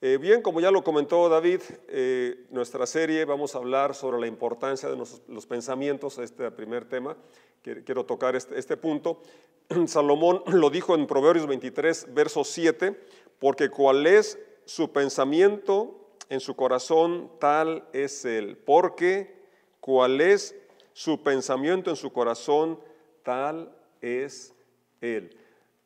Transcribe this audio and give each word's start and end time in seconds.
Eh, 0.00 0.16
bien, 0.16 0.42
como 0.42 0.60
ya 0.60 0.70
lo 0.70 0.84
comentó 0.84 1.28
David, 1.28 1.60
eh, 1.88 2.46
nuestra 2.50 2.86
serie 2.86 3.24
vamos 3.24 3.54
a 3.54 3.58
hablar 3.58 3.96
sobre 3.96 4.20
la 4.20 4.28
importancia 4.28 4.88
de 4.88 4.96
los 4.96 5.46
pensamientos, 5.46 6.18
este 6.18 6.48
primer 6.52 6.84
tema, 6.84 7.16
quiero 7.62 8.06
tocar 8.06 8.36
este, 8.36 8.56
este 8.56 8.76
punto. 8.76 9.20
Salomón 9.88 10.44
lo 10.46 10.70
dijo 10.70 10.94
en 10.94 11.08
Proverbios 11.08 11.48
23, 11.48 12.14
verso 12.14 12.44
7, 12.44 12.96
porque 13.40 13.70
cuál 13.70 14.06
es 14.06 14.38
su 14.66 14.92
pensamiento 14.92 16.14
en 16.28 16.38
su 16.38 16.54
corazón, 16.54 17.32
tal 17.40 17.88
es 17.92 18.24
él. 18.24 18.56
Porque 18.56 19.34
cuál 19.80 20.20
es 20.20 20.54
su 20.92 21.24
pensamiento 21.24 21.90
en 21.90 21.96
su 21.96 22.12
corazón, 22.12 22.78
tal 23.24 23.74
es 24.00 24.54
él. 25.00 25.36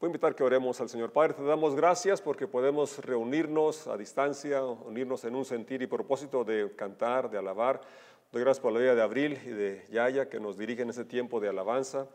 Voy 0.02 0.08
a 0.08 0.10
invitar 0.10 0.34
que 0.34 0.42
oremos 0.42 0.80
al 0.80 0.88
Señor. 0.88 1.12
Padre, 1.12 1.34
te 1.34 1.44
damos 1.44 1.76
gracias 1.76 2.20
porque 2.20 2.48
podemos 2.48 2.98
reunirnos 2.98 3.86
a 3.86 3.96
distancia, 3.96 4.60
unirnos 4.60 5.22
en 5.22 5.36
un 5.36 5.44
sentir 5.44 5.80
y 5.80 5.86
propósito 5.86 6.42
de 6.42 6.74
cantar, 6.74 7.30
de 7.30 7.38
alabar. 7.38 7.80
Doy 8.32 8.42
gracias 8.42 8.60
por 8.60 8.72
la 8.72 8.80
vida 8.80 8.96
de 8.96 9.02
Abril 9.02 9.38
y 9.46 9.50
de 9.50 9.84
Yaya 9.92 10.28
que 10.28 10.40
nos 10.40 10.58
dirigen 10.58 10.90
ese 10.90 11.04
tiempo 11.04 11.38
de 11.38 11.50
alabanza. 11.50 12.08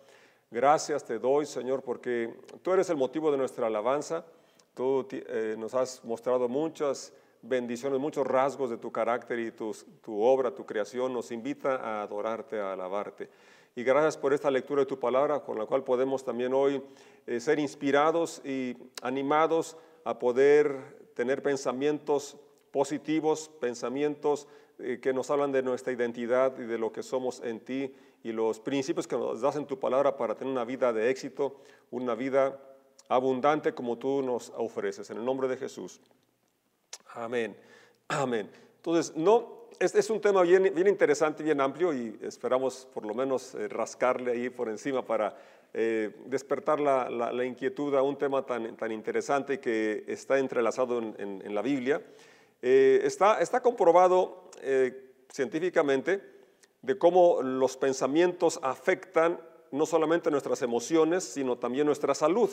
Gracias 0.51 1.05
te 1.05 1.17
doy, 1.17 1.45
Señor, 1.45 1.81
porque 1.81 2.33
tú 2.61 2.73
eres 2.73 2.89
el 2.89 2.97
motivo 2.97 3.31
de 3.31 3.37
nuestra 3.37 3.67
alabanza. 3.67 4.25
Tú 4.73 5.07
eh, 5.09 5.55
nos 5.57 5.73
has 5.73 6.03
mostrado 6.03 6.49
muchas 6.49 7.13
bendiciones, 7.41 7.99
muchos 7.99 8.25
rasgos 8.25 8.69
de 8.69 8.77
tu 8.77 8.91
carácter 8.91 9.39
y 9.39 9.51
tu, 9.51 9.75
tu 10.01 10.21
obra, 10.21 10.53
tu 10.53 10.65
creación. 10.65 11.13
Nos 11.13 11.31
invita 11.31 11.75
a 11.75 12.01
adorarte, 12.01 12.59
a 12.59 12.73
alabarte. 12.73 13.29
Y 13.75 13.83
gracias 13.83 14.17
por 14.17 14.33
esta 14.33 14.49
lectura 14.49 14.81
de 14.81 14.85
tu 14.87 14.99
palabra, 14.99 15.41
con 15.41 15.57
la 15.59 15.67
cual 15.67 15.83
podemos 15.83 16.23
también 16.23 16.53
hoy 16.53 16.81
eh, 17.27 17.39
ser 17.39 17.59
inspirados 17.59 18.41
y 18.43 18.75
animados 19.03 19.77
a 20.03 20.17
poder 20.17 21.11
tener 21.13 21.43
pensamientos 21.43 22.37
positivos, 22.71 23.49
pensamientos 23.59 24.47
eh, 24.79 24.99
que 25.01 25.13
nos 25.13 25.29
hablan 25.29 25.51
de 25.51 25.61
nuestra 25.61 25.93
identidad 25.93 26.57
y 26.57 26.63
de 26.63 26.77
lo 26.77 26.91
que 26.91 27.03
somos 27.03 27.41
en 27.43 27.59
ti 27.59 27.93
y 28.23 28.31
los 28.31 28.59
principios 28.59 29.07
que 29.07 29.15
nos 29.15 29.41
das 29.41 29.55
en 29.55 29.67
tu 29.67 29.79
palabra 29.79 30.17
para 30.17 30.35
tener 30.35 30.51
una 30.51 30.65
vida 30.65 30.91
de 30.91 31.09
éxito, 31.09 31.57
una 31.91 32.15
vida 32.15 32.59
abundante 33.09 33.73
como 33.73 33.97
tú 33.97 34.21
nos 34.21 34.51
ofreces. 34.55 35.09
En 35.11 35.17
el 35.17 35.25
nombre 35.25 35.47
de 35.47 35.57
Jesús. 35.57 36.01
Amén. 37.17 37.55
Amén. 38.09 38.47
Entonces, 38.75 39.15
no 39.15 39.69
es 39.79 40.09
un 40.11 40.21
tema 40.21 40.43
bien, 40.43 40.71
bien 40.73 40.87
interesante, 40.87 41.41
bien 41.41 41.59
amplio 41.59 41.91
y 41.91 42.19
esperamos 42.21 42.87
por 42.93 43.05
lo 43.05 43.15
menos 43.15 43.55
eh, 43.55 43.67
rascarle 43.67 44.31
ahí 44.31 44.49
por 44.51 44.69
encima 44.69 45.03
para 45.03 45.35
eh, 45.73 46.11
despertar 46.25 46.79
la, 46.79 47.43
inquietud 47.43 47.95
a 47.95 48.03
un 48.03 48.17
tema 48.17 48.45
tan, 48.45 48.77
tan 48.77 48.91
interesante 48.91 49.59
que 49.59 50.03
está 50.07 50.37
entrelazado 50.37 50.99
en, 50.99 51.41
en, 51.43 51.55
la 51.55 51.63
Biblia. 51.63 52.03
Eh, 52.61 53.01
está, 53.03 53.41
está 53.41 53.61
comprobado 53.61 54.51
científicamente 55.31 56.21
de 56.83 56.97
cómo 56.99 57.41
los 57.41 57.77
pensamientos 57.77 58.59
afectan 58.61 59.39
no 59.71 59.87
solamente 59.87 60.29
nuestras 60.29 60.61
emociones, 60.61 61.23
sino 61.23 61.57
también 61.57 61.87
nuestra 61.87 62.13
salud. 62.13 62.49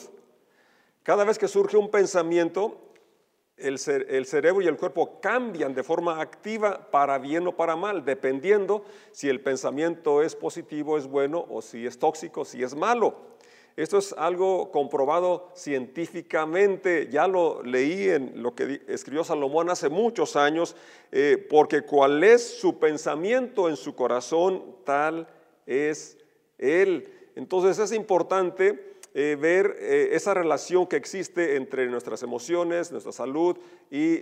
Cada 1.03 1.23
vez 1.23 1.37
que 1.37 1.47
surge 1.47 1.77
un 1.77 1.91
pensamiento, 1.91 2.84
el, 3.57 3.79
cerebro 3.79 4.61
y 4.61 4.67
el 4.67 4.77
cuerpo 4.77 5.19
cambian 5.21 5.73
de 5.73 5.83
forma 5.83 6.19
activa 6.19 6.89
para 6.91 7.17
bien 7.17 7.47
o 7.47 7.55
para 7.55 7.75
mal, 7.75 8.03
dependiendo 8.03 8.83
si 9.11 9.29
el 9.29 9.41
pensamiento 9.41 10.21
es 10.21 10.35
positivo, 10.35 10.97
es 10.97 11.07
bueno, 11.07 11.45
o 11.49 11.61
si 11.61 11.85
es 11.85 11.97
tóxico, 11.97 12.43
si 12.43 12.63
es 12.63 12.75
malo. 12.75 13.35
Esto 13.77 13.97
es 13.97 14.13
algo 14.13 14.71
comprobado 14.71 15.51
científicamente, 15.53 17.09
ya 17.11 17.27
lo 17.27 17.61
leí 17.61 18.09
en 18.09 18.41
lo 18.41 18.55
que 18.55 18.81
escribió 18.87 19.23
Salomón 19.25 19.69
hace 19.69 19.89
muchos 19.89 20.37
años, 20.37 20.77
eh, 21.11 21.45
porque 21.49 21.81
cuál 21.81 22.23
es 22.23 22.57
su 22.57 22.79
pensamiento 22.79 23.67
en 23.67 23.75
su 23.75 23.93
corazón, 23.93 24.77
tal 24.85 25.27
es 25.65 26.17
él. 26.57 27.11
Entonces 27.35 27.79
es 27.79 27.91
importante 27.91 28.94
eh, 29.17 29.37
ver 29.39 29.77
eh, 29.79 30.09
esa 30.11 30.33
relación 30.33 30.85
que 30.87 30.97
existe 30.97 31.55
entre 31.55 31.87
nuestras 31.87 32.21
emociones, 32.21 32.91
nuestra 32.91 33.13
salud 33.13 33.57
y 33.89 34.19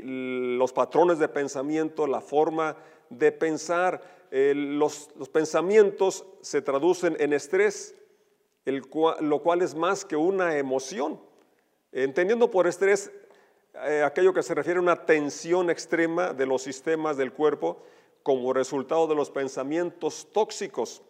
los 0.55 0.71
patrones 0.71 1.17
de 1.17 1.27
pensamiento, 1.27 2.05
la 2.05 2.21
forma 2.21 2.77
de 3.09 3.31
pensar. 3.31 4.03
Eh, 4.29 4.53
los, 4.55 5.09
pensamientos 5.31 6.27
se 6.41 6.61
traducen 6.61 7.17
en 7.19 7.33
estrés, 7.33 7.95
lo 8.65 9.41
cual 9.41 9.63
es 9.63 9.73
más 9.73 10.05
que 10.05 10.15
una 10.15 10.59
emoción. 10.59 11.19
Entendiendo 11.91 12.51
por 12.51 12.67
estrés 12.67 13.11
aquello 14.05 14.31
que 14.31 14.43
se 14.43 14.53
refiere 14.53 14.77
a 14.77 14.83
una 14.83 15.07
tensión 15.07 15.71
extrema 15.71 16.33
de 16.33 16.45
los 16.45 16.61
sistemas 16.61 17.17
del 17.17 17.33
cuerpo 17.33 17.81
como 18.21 18.53
resultado 18.53 19.07
de 19.07 19.15
los 19.15 19.31
pensamientos 19.31 20.27
tóxicos, 20.31 21.01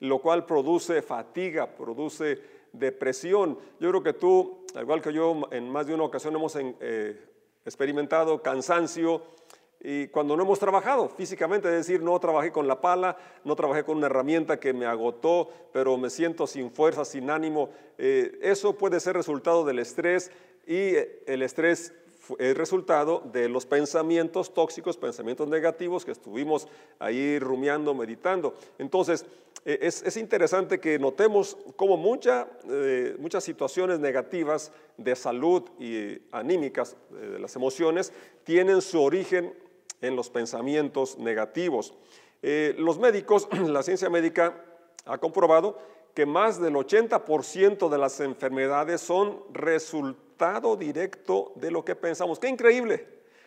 lo 0.00 0.18
cual 0.18 0.44
produce 0.44 1.00
fatiga, 1.00 1.66
produce 1.66 2.60
depresión. 2.72 3.58
Yo 3.80 3.90
creo 3.90 4.02
que 4.02 4.12
tú, 4.12 4.64
al 4.74 4.82
igual 4.82 5.02
que 5.02 5.12
yo, 5.12 5.48
en 5.50 5.68
más 5.70 5.86
de 5.86 5.94
una 5.94 6.04
ocasión 6.04 6.34
hemos 6.34 6.56
eh, 6.56 7.20
experimentado 7.64 8.42
cansancio 8.42 9.22
y 9.84 10.06
cuando 10.08 10.36
no 10.36 10.44
hemos 10.44 10.60
trabajado 10.60 11.08
físicamente, 11.08 11.68
es 11.68 11.74
decir, 11.74 12.02
no 12.02 12.18
trabajé 12.20 12.52
con 12.52 12.68
la 12.68 12.80
pala, 12.80 13.16
no 13.44 13.56
trabajé 13.56 13.82
con 13.82 13.96
una 13.96 14.06
herramienta 14.06 14.60
que 14.60 14.72
me 14.72 14.86
agotó, 14.86 15.50
pero 15.72 15.96
me 15.96 16.08
siento 16.08 16.46
sin 16.46 16.70
fuerza, 16.70 17.04
sin 17.04 17.30
ánimo. 17.30 17.70
Eh, 17.98 18.38
eso 18.42 18.78
puede 18.78 19.00
ser 19.00 19.16
resultado 19.16 19.64
del 19.64 19.80
estrés 19.80 20.30
y 20.68 20.94
el 21.26 21.42
estrés 21.42 21.92
es 22.38 22.56
resultado 22.56 23.22
de 23.32 23.48
los 23.48 23.66
pensamientos 23.66 24.54
tóxicos, 24.54 24.96
pensamientos 24.96 25.48
negativos 25.48 26.04
que 26.04 26.12
estuvimos 26.12 26.68
ahí 26.98 27.38
rumiando, 27.38 27.94
meditando. 27.94 28.54
Entonces, 28.78 29.26
eh, 29.64 29.78
es, 29.82 30.16
interesante 30.16 30.80
que 30.80 30.98
notemos 30.98 31.56
cómo 31.76 31.96
mucha, 31.96 32.48
eh, 32.68 33.14
muchas 33.18 33.44
situaciones 33.44 34.00
negativas 34.00 34.72
de 34.96 35.14
salud 35.14 35.62
y 35.78 36.18
anímicas 36.32 36.96
eh, 37.12 37.26
de 37.26 37.38
las 37.38 37.54
emociones 37.54 38.12
tienen 38.42 38.82
su 38.82 39.00
origen 39.00 39.54
en 40.00 40.16
los 40.16 40.30
pensamientos 40.30 41.16
negativos. 41.18 41.94
los 42.42 42.98
médicos, 42.98 43.48
la 43.68 43.84
ciencia 43.84 44.10
médica 44.10 44.64
ha 45.04 45.18
comprobado 45.18 45.78
que 46.12 46.26
más 46.26 46.60
del 46.60 46.74
80% 46.74 47.88
de 47.88 47.98
las 47.98 48.18
enfermedades 48.20 49.00
son 49.00 49.42
directo 50.78 51.52
de 51.56 51.70
lo 51.70 51.84
que 51.84 51.94
pensamos. 51.94 52.38
¡Qué 52.38 52.48
increíble! 52.48 53.06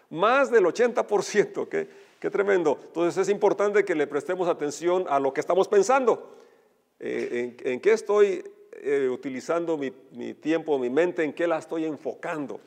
Más 0.10 0.52
del 0.52 0.66
80%, 0.66 1.68
¿qué, 1.68 1.88
qué 2.20 2.30
tremendo. 2.30 2.78
Entonces 2.88 3.22
es 3.22 3.30
importante 3.30 3.84
que 3.84 3.96
le 3.96 4.08
prestemos 4.08 4.48
atención 4.48 5.06
a 5.10 5.20
lo 5.20 5.34
que 5.34 5.42
estamos 5.42 5.68
pensando. 5.68 6.38
Eh, 7.00 7.58
en, 7.64 7.80
qué 7.82 7.94
estoy 7.94 8.44
eh, 8.82 9.10
utilizando 9.12 9.78
mi, 9.78 9.92
mi 10.12 10.34
tiempo, 10.34 10.80
mi 10.80 10.90
mente, 10.90 11.24
en 11.24 11.34
qué 11.34 11.48
la 11.48 11.58
estoy 11.58 11.86
enfocando. 11.86 12.60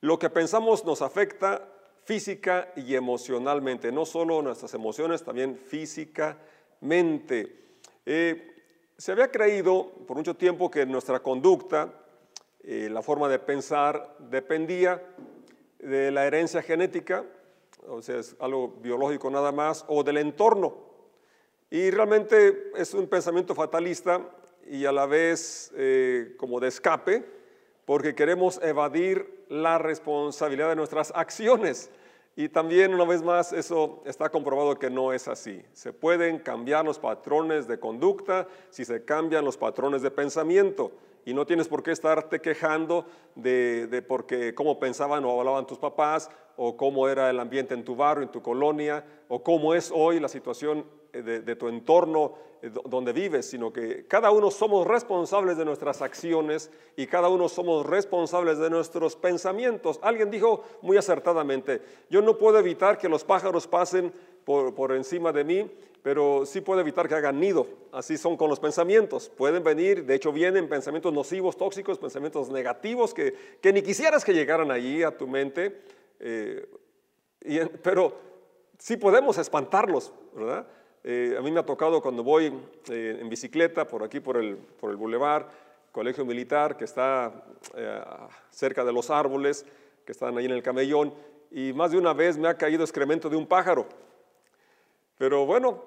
Lo 0.00 0.18
que 0.18 0.30
pensamos 0.30 0.84
nos 0.84 1.02
afecta 1.02 1.68
física 2.04 2.72
y 2.76 2.94
emocionalmente, 2.94 3.90
no 3.90 4.04
solo 4.04 4.42
nuestras 4.42 4.74
emociones, 4.74 5.22
también 5.22 5.56
físicamente. 5.56 7.56
Eh, 8.04 8.50
se 8.96 9.12
había 9.12 9.30
creído 9.30 9.90
por 10.06 10.16
mucho 10.16 10.36
tiempo 10.36 10.70
que 10.70 10.86
nuestra 10.86 11.20
conducta, 11.20 11.92
eh, 12.66 12.88
la 12.90 13.02
forma 13.02 13.28
de 13.28 13.38
pensar, 13.38 14.16
dependía 14.18 15.02
de 15.78 16.10
la 16.10 16.26
herencia 16.26 16.62
genética, 16.62 17.24
o 17.86 18.00
sea, 18.00 18.18
es 18.18 18.34
algo 18.40 18.68
biológico 18.80 19.30
nada 19.30 19.52
más, 19.52 19.84
o 19.88 20.02
del 20.02 20.16
entorno. 20.16 20.74
Y 21.70 21.90
realmente 21.90 22.70
es 22.76 22.94
un 22.94 23.06
pensamiento 23.06 23.54
fatalista 23.54 24.20
y 24.66 24.86
a 24.86 24.92
la 24.92 25.06
vez 25.06 25.72
eh, 25.76 26.34
como 26.38 26.60
de 26.60 26.68
escape, 26.68 27.24
porque 27.84 28.14
queremos 28.14 28.60
evadir 28.62 29.44
la 29.48 29.76
responsabilidad 29.78 30.70
de 30.70 30.76
nuestras 30.76 31.12
acciones. 31.14 31.90
Y 32.36 32.48
también, 32.48 32.94
una 32.94 33.04
vez 33.04 33.22
más, 33.22 33.52
eso 33.52 34.02
está 34.06 34.28
comprobado 34.28 34.78
que 34.78 34.90
no 34.90 35.12
es 35.12 35.28
así. 35.28 35.62
Se 35.72 35.92
pueden 35.92 36.38
cambiar 36.38 36.84
los 36.84 36.98
patrones 36.98 37.68
de 37.68 37.78
conducta 37.78 38.48
si 38.70 38.84
se 38.84 39.04
cambian 39.04 39.44
los 39.44 39.56
patrones 39.56 40.02
de 40.02 40.10
pensamiento. 40.10 40.92
Y 41.24 41.34
no 41.34 41.46
tienes 41.46 41.68
por 41.68 41.82
qué 41.82 41.90
estarte 41.90 42.40
quejando 42.40 43.06
de, 43.34 43.86
de 43.86 44.02
porque 44.02 44.54
cómo 44.54 44.78
pensaban 44.78 45.24
o 45.24 45.38
hablaban 45.38 45.66
tus 45.66 45.78
papás, 45.78 46.30
o 46.56 46.76
cómo 46.76 47.08
era 47.08 47.30
el 47.30 47.40
ambiente 47.40 47.74
en 47.74 47.84
tu 47.84 47.96
barrio, 47.96 48.24
en 48.24 48.32
tu 48.32 48.42
colonia, 48.42 49.04
o 49.28 49.42
cómo 49.42 49.74
es 49.74 49.90
hoy 49.92 50.20
la 50.20 50.28
situación 50.28 50.84
eh, 51.14 51.22
de, 51.22 51.56
tu 51.56 51.68
entorno 51.68 52.34
eh, 52.60 52.70
donde 52.86 53.12
vives, 53.12 53.46
sino 53.46 53.72
que 53.72 54.04
cada 54.06 54.32
uno 54.32 54.50
somos 54.50 54.84
responsables 54.84 55.56
de 55.56 55.64
nuestras 55.64 56.02
acciones 56.02 56.72
y 56.96 57.06
cada 57.06 57.28
uno 57.28 57.48
somos 57.48 57.86
responsables 57.86 58.58
de 58.58 58.68
nuestros 58.68 59.14
pensamientos. 59.14 60.00
Alguien 60.02 60.28
dijo 60.28 60.64
muy 60.82 60.96
acertadamente, 60.96 61.82
yo 62.10 62.20
no 62.20 62.36
puedo 62.36 62.58
evitar 62.58 62.98
que 62.98 63.08
los 63.08 63.22
pájaros 63.22 63.68
pasen 63.68 64.12
por, 64.44 64.92
encima 64.92 65.32
de 65.32 65.44
mí, 65.44 65.70
pero 66.02 66.44
sí 66.46 66.60
puede 66.60 66.82
evitar 66.82 67.08
que 67.08 67.14
hagan 67.14 67.40
nido. 67.40 67.66
Así 67.92 68.16
son 68.18 68.36
con 68.36 68.50
los 68.50 68.60
pensamientos. 68.60 69.28
Pueden 69.28 69.64
venir, 69.64 70.04
de 70.04 70.14
hecho 70.14 70.32
vienen 70.32 70.68
pensamientos 70.68 71.12
nocivos, 71.12 71.56
tóxicos, 71.56 71.98
pensamientos 71.98 72.50
negativos 72.50 73.14
que, 73.14 73.34
que 73.60 73.72
ni 73.72 73.82
quisieras 73.82 74.24
que 74.24 74.34
llegaran 74.34 74.70
allí 74.70 75.02
a 75.02 75.16
tu 75.16 75.26
mente, 75.26 75.80
eh, 76.20 76.66
pero 77.82 78.14
sí 78.78 78.96
podemos 78.96 79.38
espantarlos, 79.38 80.12
¿verdad? 80.34 80.66
Eh, 81.02 81.36
a 81.38 81.42
mí 81.42 81.50
me 81.50 81.60
ha 81.60 81.66
tocado 81.66 82.00
cuando 82.00 82.22
voy 82.22 82.52
eh, 82.90 83.18
en 83.20 83.28
bicicleta 83.28 83.86
por 83.86 84.02
aquí, 84.02 84.20
por 84.20 84.38
el, 84.38 84.56
por 84.56 84.90
el 84.90 84.96
bulevar, 84.96 85.48
colegio 85.92 86.24
militar 86.24 86.76
que 86.76 86.84
está 86.84 87.44
cerca 88.50 88.84
de 88.84 88.92
los 88.92 89.10
árboles, 89.10 89.64
que 90.04 90.12
están 90.12 90.36
ahí 90.36 90.46
en 90.46 90.50
el 90.50 90.62
camellón, 90.62 91.14
y 91.50 91.72
más 91.72 91.92
de 91.92 91.98
una 91.98 92.12
vez 92.12 92.36
me 92.36 92.48
ha 92.48 92.54
caído 92.54 92.82
excremento 92.82 93.30
de 93.30 93.36
un 93.36 93.46
pájaro. 93.46 93.86
Pero 95.24 95.46
bueno, 95.46 95.82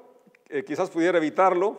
eh, 0.50 0.64
quizás 0.66 0.90
pudiera 0.90 1.20
evitarlo, 1.20 1.78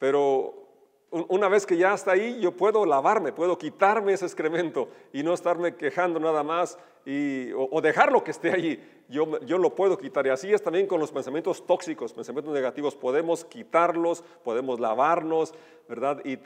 pero 0.00 0.66
una 1.12 1.48
vez 1.48 1.64
que 1.64 1.76
ya 1.76 1.94
está 1.94 2.10
ahí, 2.10 2.40
yo 2.40 2.56
puedo 2.56 2.84
lavarme, 2.84 3.30
puedo 3.30 3.56
quitarme 3.56 4.14
ese 4.14 4.24
excremento 4.24 4.88
y 5.12 5.22
no 5.22 5.32
estarme 5.32 5.76
quejando 5.76 6.18
nada 6.18 6.42
más 6.42 6.76
y, 7.04 7.52
o, 7.52 7.80
dejarlo 7.80 8.24
que 8.24 8.32
esté 8.32 8.50
allí. 8.50 8.82
Yo, 9.08 9.38
yo 9.42 9.58
lo 9.58 9.76
puedo 9.76 9.96
quitar. 9.96 10.26
Y 10.26 10.30
así 10.30 10.52
es 10.52 10.60
también 10.60 10.88
con 10.88 10.98
los 10.98 11.12
pensamientos 11.12 11.64
tóxicos, 11.64 12.12
pensamientos 12.12 12.52
negativos. 12.52 12.96
Podemos 12.96 13.44
quitarlos, 13.44 14.24
podemos 14.42 14.80
lavarnos, 14.80 15.54
¿verdad? 15.88 16.20
Y, 16.24 16.36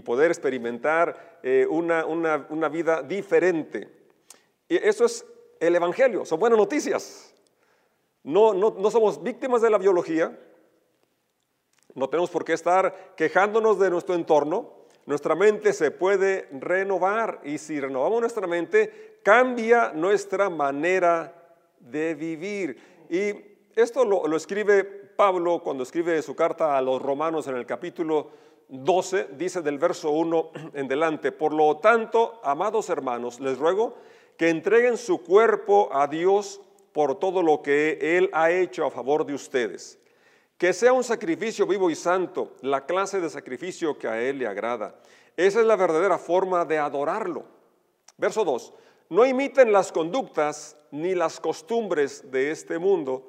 poder 0.00 0.30
experimentar 0.30 1.40
eh, 1.42 1.66
una, 1.68 2.06
una, 2.06 2.46
una 2.48 2.70
vida 2.70 3.02
diferente. 3.02 3.86
Y 4.66 4.76
eso 4.76 5.04
es 5.04 5.26
el 5.60 5.76
Evangelio, 5.76 6.24
son 6.24 6.40
buenas 6.40 6.58
noticias. 6.58 7.31
No, 8.24 8.54
no, 8.54 8.74
no 8.78 8.90
somos 8.90 9.22
víctimas 9.22 9.62
de 9.62 9.70
la 9.70 9.78
biología, 9.78 10.38
no 11.94 12.08
tenemos 12.08 12.30
por 12.30 12.44
qué 12.44 12.54
estar 12.54 13.14
quejándonos 13.16 13.78
de 13.78 13.90
nuestro 13.90 14.14
entorno. 14.14 14.82
Nuestra 15.04 15.34
mente 15.34 15.72
se 15.72 15.90
puede 15.90 16.48
renovar 16.52 17.40
y 17.44 17.58
si 17.58 17.80
renovamos 17.80 18.20
nuestra 18.20 18.46
mente, 18.46 19.18
cambia 19.22 19.92
nuestra 19.92 20.48
manera 20.48 21.34
de 21.80 22.14
vivir. 22.14 23.06
Y 23.10 23.34
esto 23.74 24.04
lo, 24.04 24.36
escribe 24.36 24.84
Pablo 24.84 25.60
cuando 25.62 25.82
escribe 25.82 26.22
su 26.22 26.34
carta 26.34 26.76
a 26.76 26.82
los 26.82 27.02
romanos 27.02 27.46
en 27.48 27.56
el 27.56 27.66
capítulo 27.66 28.30
12, 28.68 29.30
dice 29.36 29.60
del 29.60 29.78
verso 29.78 30.10
1 30.10 30.50
en 30.74 30.88
delante, 30.88 31.32
por 31.32 31.52
lo 31.52 31.76
tanto, 31.78 32.40
amados 32.42 32.88
hermanos, 32.88 33.40
les 33.40 33.58
ruego 33.58 33.96
que 34.38 34.48
entreguen 34.48 34.96
su 34.96 35.22
cuerpo 35.22 35.90
a 35.92 36.06
Dios 36.06 36.60
por 36.92 37.18
todo 37.18 37.42
lo 37.42 37.62
que 37.62 37.98
Él 38.00 38.30
ha 38.32 38.50
hecho 38.50 38.84
a 38.84 38.90
favor 38.90 39.24
de 39.26 39.34
ustedes 39.34 39.98
que 40.62 40.72
sea 40.72 40.92
un 40.92 41.02
sacrificio 41.02 41.66
vivo 41.66 41.90
y 41.90 41.96
santo, 41.96 42.52
la 42.60 42.86
clase 42.86 43.20
de 43.20 43.28
sacrificio 43.28 43.98
que 43.98 44.06
a 44.06 44.22
Él 44.22 44.38
le 44.38 44.46
agrada. 44.46 44.94
Esa 45.36 45.58
es 45.58 45.66
la 45.66 45.74
verdadera 45.74 46.18
forma 46.18 46.64
de 46.64 46.78
adorarlo. 46.78 47.42
Verso 48.16 48.44
2. 48.44 48.72
No 49.08 49.26
imiten 49.26 49.72
las 49.72 49.90
conductas 49.90 50.76
ni 50.92 51.16
las 51.16 51.40
costumbres 51.40 52.30
de 52.30 52.52
este 52.52 52.78
mundo, 52.78 53.28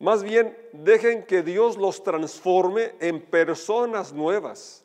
más 0.00 0.24
bien 0.24 0.58
dejen 0.72 1.24
que 1.24 1.44
Dios 1.44 1.76
los 1.76 2.02
transforme 2.02 2.96
en 2.98 3.20
personas 3.20 4.12
nuevas 4.12 4.84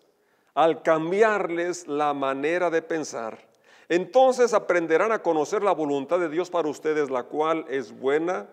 al 0.54 0.83
cambiarles 0.83 1.88
la 1.88 2.13
manera 2.13 2.69
de 2.69 2.83
pensar. 2.83 3.49
Entonces 3.89 4.53
aprenderán 4.53 5.12
a 5.12 5.24
conocer 5.24 5.63
la 5.63 5.71
voluntad 5.71 6.19
de 6.19 6.30
Dios 6.30 6.51
para 6.51 6.69
ustedes, 6.69 7.09
la 7.09 7.24
cual 7.24 7.65
es 7.68 7.91
buena, 7.91 8.47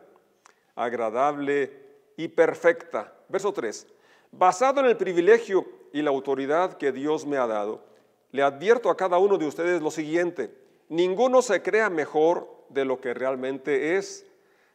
agradable 0.74 1.72
y 2.16 2.28
perfecta. 2.28 3.12
Verso 3.28 3.52
3. 3.52 3.86
Basado 4.32 4.80
en 4.80 4.86
el 4.86 4.96
privilegio 4.96 5.66
y 5.92 6.00
la 6.00 6.10
autoridad 6.10 6.78
que 6.78 6.90
Dios 6.90 7.26
me 7.26 7.36
ha 7.36 7.46
dado, 7.46 7.84
le 8.32 8.42
advierto 8.42 8.88
a 8.88 8.96
cada 8.96 9.18
uno 9.18 9.36
de 9.36 9.46
ustedes 9.46 9.82
lo 9.82 9.90
siguiente. 9.90 10.50
Ninguno 10.88 11.42
se 11.42 11.62
crea 11.62 11.90
mejor 11.90 12.48
de 12.70 12.86
lo 12.86 13.00
que 13.00 13.12
realmente 13.12 13.96
es. 13.96 14.26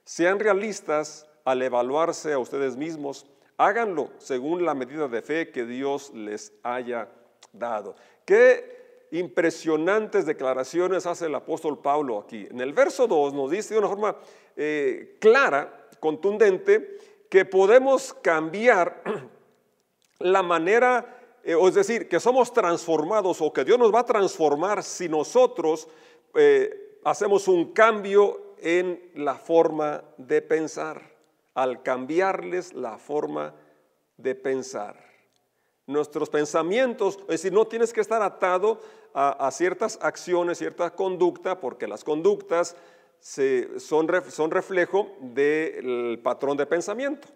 Sean 0.04 0.40
realistas 0.40 1.28
al 1.44 1.62
evaluarse 1.64 2.34
a 2.34 2.40
ustedes 2.40 2.78
mismos. 2.78 3.26
Háganlo 3.58 4.12
según 4.20 4.64
la 4.64 4.76
medida 4.76 5.08
de 5.08 5.22
fe 5.24 5.52
que 5.52 5.66
Dios 5.66 6.12
les 6.14 6.54
haya 6.64 7.10
dado. 7.52 7.96
Qué 8.26 8.81
impresionantes 9.12 10.26
declaraciones 10.26 11.06
hace 11.06 11.26
el 11.26 11.36
apóstol 11.36 11.80
Pablo 11.80 12.20
aquí. 12.20 12.48
En 12.50 12.62
el 12.62 12.74
verso 12.74 13.08
2 13.08 13.34
nos 13.34 13.52
dice 13.52 13.74
de 13.74 13.80
una 13.80 13.90
forma 13.90 14.16
eh, 14.56 15.18
clara, 15.20 15.88
contundente, 16.00 16.98
que 17.30 17.46
podemos 17.46 18.14
cambiar 18.14 19.04
la 20.20 20.44
manera, 20.44 21.40
eh, 21.44 21.56
es 21.62 21.74
decir, 21.74 22.08
que 22.08 22.20
somos 22.20 22.54
transformados 22.54 23.42
o 23.42 23.52
que 23.52 23.66
Dios 23.66 23.78
nos 23.78 23.94
va 23.94 24.00
a 24.00 24.06
transformar 24.06 24.84
si 24.84 25.10
nosotros 25.10 25.88
eh, 26.34 27.00
hacemos 27.04 27.48
un 27.48 27.74
cambio 27.74 28.56
en 28.60 29.12
la 29.16 29.36
forma 29.36 30.04
de 30.18 30.42
pensar, 30.42 31.02
al 31.54 31.84
cambiarles 31.84 32.74
la 32.74 32.98
forma 32.98 33.54
de 34.18 34.36
pensar. 34.36 35.11
Nuestros 35.92 36.30
pensamientos, 36.30 37.20
es 37.22 37.28
decir, 37.28 37.54
no 37.54 37.66
tienes 37.66 37.94
que 37.94 38.02
estar 38.02 38.22
atado 38.22 38.80
a, 39.14 39.52
ciertas 39.52 40.00
acciones, 40.02 40.58
cierta 40.58 40.90
conducta, 40.92 41.60
porque 41.60 41.88
las 41.88 42.04
conductas 42.04 42.76
son, 43.20 44.08
son 44.30 44.52
reflejo 44.52 45.12
del 45.20 46.20
patrón 46.24 46.58
de 46.58 46.66
pensamiento. 46.66 47.28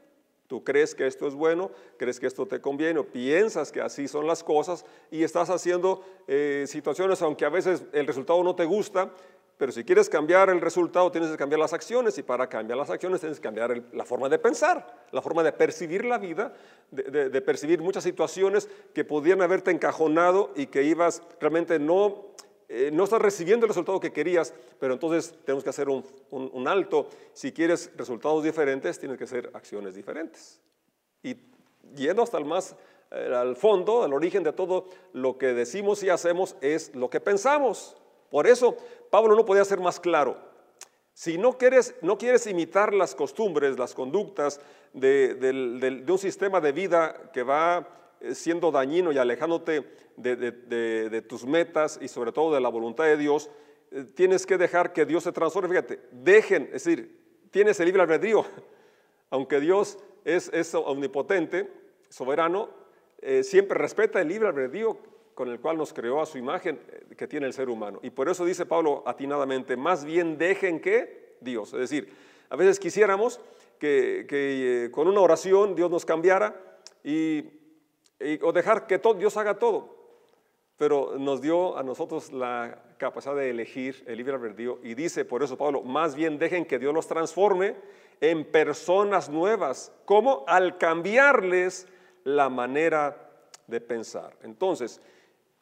Tú 0.47 0.63
crees 0.63 0.93
que 0.93 1.07
esto 1.07 1.27
es 1.27 1.33
bueno, 1.33 1.71
crees 1.97 2.19
que 2.19 2.27
esto 2.27 2.45
te 2.45 2.61
conviene, 2.61 2.99
o 2.99 3.05
piensas 3.05 3.71
que 3.71 3.81
así 3.81 4.07
son 4.07 4.27
las 4.27 4.43
cosas 4.43 4.85
y 5.09 5.23
estás 5.23 5.49
haciendo 5.49 6.03
eh, 6.27 6.65
situaciones, 6.67 7.21
aunque 7.23 7.45
a 7.45 7.49
veces 7.49 7.83
el 7.93 8.05
resultado 8.05 8.43
no 8.43 8.55
te 8.55 8.65
gusta, 8.65 9.11
pero 9.57 9.71
si 9.71 9.83
quieres 9.83 10.09
cambiar 10.09 10.49
el 10.49 10.59
resultado 10.59 11.11
tienes 11.11 11.31
que 11.31 11.37
cambiar 11.37 11.59
las 11.59 11.73
acciones 11.73 12.17
y 12.17 12.23
para 12.23 12.47
cambiar 12.47 12.77
las 12.77 12.89
acciones 12.89 13.21
tienes 13.21 13.39
que 13.39 13.43
cambiar 13.43 13.83
la 13.93 14.03
forma 14.03 14.27
de 14.27 14.37
pensar, 14.37 15.05
la 15.11 15.21
forma 15.21 15.43
de 15.43 15.53
percibir 15.53 16.03
la 16.03 16.17
vida, 16.17 16.53
de, 16.91 17.41
percibir 17.41 17.81
muchas 17.81 18.03
situaciones 18.03 18.67
que 18.93 19.05
podían 19.05 19.41
haberte 19.41 19.71
encajonado 19.71 20.51
y 20.55 20.67
que 20.67 20.83
ibas 20.83 21.21
realmente 21.39 21.79
no 21.79 22.35
eh, 22.67 22.89
no 22.91 23.03
estás 23.03 23.21
recibiendo 23.21 23.65
el 23.65 23.69
resultado 23.69 23.99
que 23.99 24.11
querías, 24.11 24.51
pero 24.79 24.93
entonces 24.93 25.35
tenemos 25.45 25.63
que 25.63 25.69
hacer 25.69 25.87
un, 25.87 26.67
alto. 26.67 27.09
Si 27.31 27.51
quieres 27.51 27.91
resultados 27.95 28.43
diferentes, 28.43 28.97
tienes 28.97 29.19
que 29.19 29.25
hacer 29.25 29.51
acciones 29.53 29.93
diferentes. 29.93 30.59
Y 31.21 31.37
yendo 31.95 32.23
hasta 32.23 32.39
el 32.39 32.45
más 32.45 32.75
eh, 33.11 33.31
al 33.35 33.55
fondo, 33.55 34.03
al 34.03 34.13
origen 34.13 34.41
de 34.41 34.51
todo, 34.51 34.87
lo 35.13 35.37
que 35.37 35.53
decimos 35.53 36.01
y 36.01 36.09
hacemos 36.09 36.55
es 36.59 36.93
lo 36.95 37.07
que 37.11 37.19
pensamos. 37.19 37.95
Por 38.29 38.47
eso 38.47 38.75
Pablo 39.09 39.35
no 39.35 39.45
podía 39.45 39.65
ser 39.65 39.79
más 39.79 39.99
claro. 39.99 40.37
Si 41.13 41.37
no 41.37 41.57
quieres, 41.57 41.95
no 42.01 42.17
quieres 42.17 42.45
imitar 42.47 42.93
las 42.93 43.15
costumbres, 43.15 43.79
las 43.79 43.93
conductas 43.93 44.59
de 44.93 46.05
un 46.07 46.17
sistema 46.17 46.59
de 46.59 46.71
vida 46.71 47.31
que 47.33 47.43
va 47.43 47.95
eh, 48.21 48.33
siendo 48.33 48.71
dañino 48.71 49.11
y 49.11 49.17
alejándote 49.17 49.85
de, 50.15 51.25
tus 51.27 51.45
metas 51.45 51.99
y 52.01 52.07
sobre 52.07 52.31
todo 52.31 52.53
de 52.53 52.61
la 52.61 52.69
voluntad 52.69 53.03
de 53.03 53.17
Dios, 53.17 53.49
eh, 53.91 54.05
tienes 54.15 54.45
que 54.45 54.57
dejar 54.57 54.93
que 54.93 55.05
Dios 55.05 55.23
se 55.23 55.31
transforme. 55.31 55.69
Fíjate, 55.69 55.99
dejen, 56.11 56.63
es 56.73 56.85
decir, 56.85 57.47
tienes 57.51 57.79
el 57.79 57.85
libre 57.87 58.01
albedrío. 58.01 58.45
Aunque 59.29 59.59
Dios 59.59 59.99
es, 60.23 60.73
omnipotente, 60.73 61.69
soberano, 62.09 62.69
eh, 63.19 63.43
siempre 63.43 63.77
respeta 63.77 64.21
el 64.21 64.29
libre 64.29 64.47
albedrío 64.47 64.97
con 65.35 65.49
el 65.49 65.59
cual 65.59 65.77
nos 65.77 65.93
creó 65.93 66.21
a 66.21 66.25
su 66.25 66.37
imagen 66.37 66.79
que 67.15 67.27
tiene 67.27 67.45
el 67.45 67.53
ser 67.53 67.69
humano. 67.69 67.99
Y 68.01 68.09
por 68.09 68.29
eso 68.29 68.45
dice 68.45 68.65
Pablo 68.65 69.03
atinadamente, 69.05 69.75
más 69.77 70.05
bien 70.05 70.37
dejen 70.37 70.79
que 70.79 71.35
Dios. 71.41 71.73
Es 71.73 71.81
decir, 71.81 72.11
a 72.49 72.55
veces 72.55 72.79
quisiéramos 72.79 73.41
que, 73.77 74.89
con 74.93 75.07
una 75.07 75.19
oración 75.19 75.75
Dios 75.75 75.91
nos 75.91 76.05
cambiara 76.05 76.55
y 77.03 77.51
o 78.41 78.53
dejar 78.53 78.87
que 78.87 78.97
todo, 78.97 79.13
Dios 79.15 79.35
haga 79.35 79.59
todo. 79.59 79.93
Pero 80.77 81.17
nos 81.19 81.41
dio 81.41 81.77
a 81.77 81.83
nosotros 81.83 82.31
la 82.31 82.81
capacidad 82.97 83.35
de 83.35 83.49
elegir 83.49 84.03
el 84.07 84.17
libre 84.17 84.35
albedrío 84.35 84.79
y 84.83 84.93
dice 84.93 85.25
por 85.25 85.43
eso 85.43 85.57
Pablo, 85.57 85.81
más 85.81 86.15
bien 86.15 86.39
dejen 86.39 86.65
que 86.65 86.79
Dios 86.79 86.93
los 86.93 87.07
transforme 87.07 87.75
en 88.21 88.49
personas 88.49 89.29
nuevas, 89.29 89.91
como 90.05 90.45
al 90.47 90.77
cambiarles 90.77 91.87
la 92.23 92.47
manera 92.47 93.29
de 93.67 93.81
pensar. 93.81 94.37
Entonces, 94.41 95.01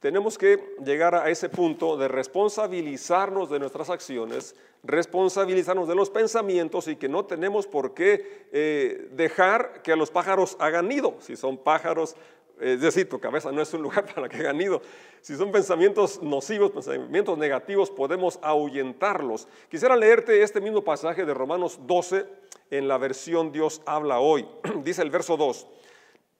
tenemos 0.04 0.38
que 0.38 0.76
llegar 0.84 1.16
a 1.16 1.30
ese 1.30 1.48
punto 1.48 1.96
de 1.96 2.10
responsabilizarnos 2.10 3.50
de 3.50 3.58
nuestras 3.58 3.90
acciones, 3.90 4.54
responsabilizarnos 4.84 5.88
de 5.88 5.96
los 5.96 6.10
pensamientos 6.10 6.90
y 6.90 6.98
que 6.98 7.08
no 7.08 7.24
tenemos 7.24 7.68
por 7.68 7.94
qué 7.94 8.50
eh, 8.52 9.08
dejar 9.14 9.82
que 9.82 9.96
los 9.96 10.12
pájaros 10.12 10.58
hagan 10.60 10.90
nido. 10.90 11.16
Si 11.22 11.38
son 11.38 11.58
pájaros 11.58 12.18
Es 12.60 12.82
decir, 12.82 13.08
tu 13.08 13.18
cabeza 13.20 13.50
no 13.54 13.62
es 13.62 13.74
un 13.74 13.82
lugar 13.88 14.06
para 14.14 14.28
que 14.28 14.38
hagan 14.38 14.58
nido. 14.58 14.82
Si 15.22 15.38
son 15.38 15.54
pensamientos 15.54 16.22
nocivos, 16.22 16.72
pensamientos 16.72 17.38
negativos, 17.38 17.90
podemos 17.90 18.40
ahuyentarlos. 18.42 19.48
Quisiera 19.70 19.96
leerte 19.96 20.44
este 20.44 20.60
mismo 20.60 20.84
pasaje 20.84 21.26
de 21.26 21.34
Romanos 21.34 21.80
12 21.88 22.26
en 22.72 22.90
la 22.90 22.98
versión 22.98 23.54
Dios 23.54 23.82
habla 23.86 24.20
hoy. 24.20 24.46
Dice 24.84 25.02
el 25.02 25.12
verso 25.12 25.38
2, 25.38 25.66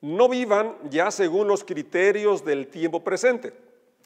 no 0.04 0.28
vivan 0.28 0.76
ya 0.90 1.12
según 1.12 1.48
los 1.48 1.64
criterios 1.64 2.44
del 2.44 2.68
tiempo 2.68 3.06
presente, 3.06 3.54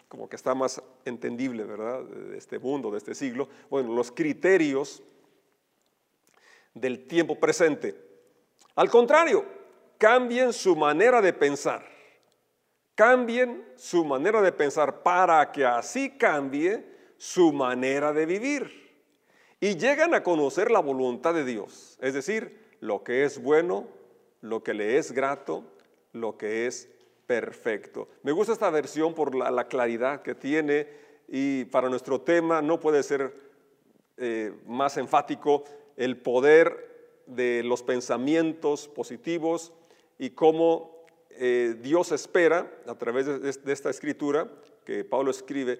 como 0.08 0.30
que 0.30 0.36
está 0.36 0.54
más 0.54 0.80
entendible, 1.06 1.63
¿verdad? 1.63 2.04
De 2.04 2.38
este 2.38 2.60
mundo, 2.60 2.92
de 2.92 3.00
este 3.00 3.16
siglo. 3.16 3.50
Bueno, 3.68 3.96
los 3.96 4.12
criterios 4.12 5.01
del 6.75 7.08
tiempo 7.08 7.39
presente. 7.39 7.96
Al 8.75 8.92
contrario, 8.92 9.44
cambien 9.98 10.54
su 10.54 10.75
manera 10.75 11.20
de 11.20 11.34
pensar. 11.34 11.84
Cambien 12.94 13.68
su 13.75 14.06
manera 14.06 14.39
de 14.44 14.51
pensar 14.51 15.01
para 15.01 15.51
que 15.51 15.66
así 15.66 16.12
cambie 16.12 16.86
su 17.18 17.51
manera 17.51 18.13
de 18.13 18.27
vivir. 18.27 19.01
Y 19.60 19.75
llegan 19.77 20.13
a 20.13 20.22
conocer 20.22 20.70
la 20.70 20.80
voluntad 20.80 21.34
de 21.34 21.44
Dios, 21.44 21.98
es 22.04 22.13
decir, 22.13 22.77
lo 22.82 23.04
que 23.04 23.24
es 23.24 23.42
bueno, 23.42 23.88
lo 24.42 24.63
que 24.63 24.75
le 24.75 25.00
es 25.00 25.12
grato, 25.12 25.63
lo 26.20 26.38
que 26.38 26.68
es 26.68 26.90
perfecto. 27.26 28.08
Me 28.24 28.32
gusta 28.32 28.54
esta 28.54 28.70
versión 28.70 29.14
por 29.14 29.36
la, 29.36 29.68
claridad 29.68 30.22
que 30.22 30.36
tiene 30.36 30.88
y 31.28 31.66
para 31.66 31.90
nuestro 31.90 32.22
tema 32.22 32.62
no 32.62 32.80
puede 32.80 33.04
ser 33.04 33.34
eh, 34.18 34.54
más 34.66 34.98
enfático 34.98 35.64
el 35.98 36.18
poder 36.18 37.24
de 37.26 37.64
los 37.64 37.84
pensamientos 37.84 38.88
positivos 38.88 39.74
y 40.18 40.32
cómo 40.32 41.06
eh, 41.32 41.76
Dios 41.82 42.12
espera, 42.12 42.72
a 42.88 42.96
través 42.96 43.26
de, 43.26 43.72
esta 43.72 43.90
escritura 43.90 44.50
que 44.86 45.04
Pablo 45.04 45.32
escribe, 45.32 45.80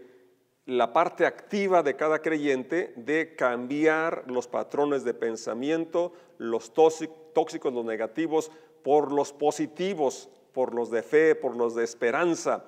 la 0.66 0.92
parte 0.92 1.26
activa 1.26 1.82
de 1.82 1.96
cada 1.96 2.22
creyente 2.22 2.94
de 2.98 3.36
cambiar 3.36 4.26
los 4.28 4.48
patrones 4.48 5.06
de 5.06 5.14
pensamiento, 5.14 6.12
los 6.38 6.74
tóxicos, 6.74 7.74
los 7.74 7.86
negativos, 7.86 8.52
por 8.84 9.12
los 9.12 9.34
positivos, 9.34 10.30
por 10.54 10.74
los 10.74 10.90
de 10.90 11.04
fe, 11.04 11.36
por 11.36 11.56
los 11.56 11.76
de 11.76 11.84
esperanza. 11.84 12.66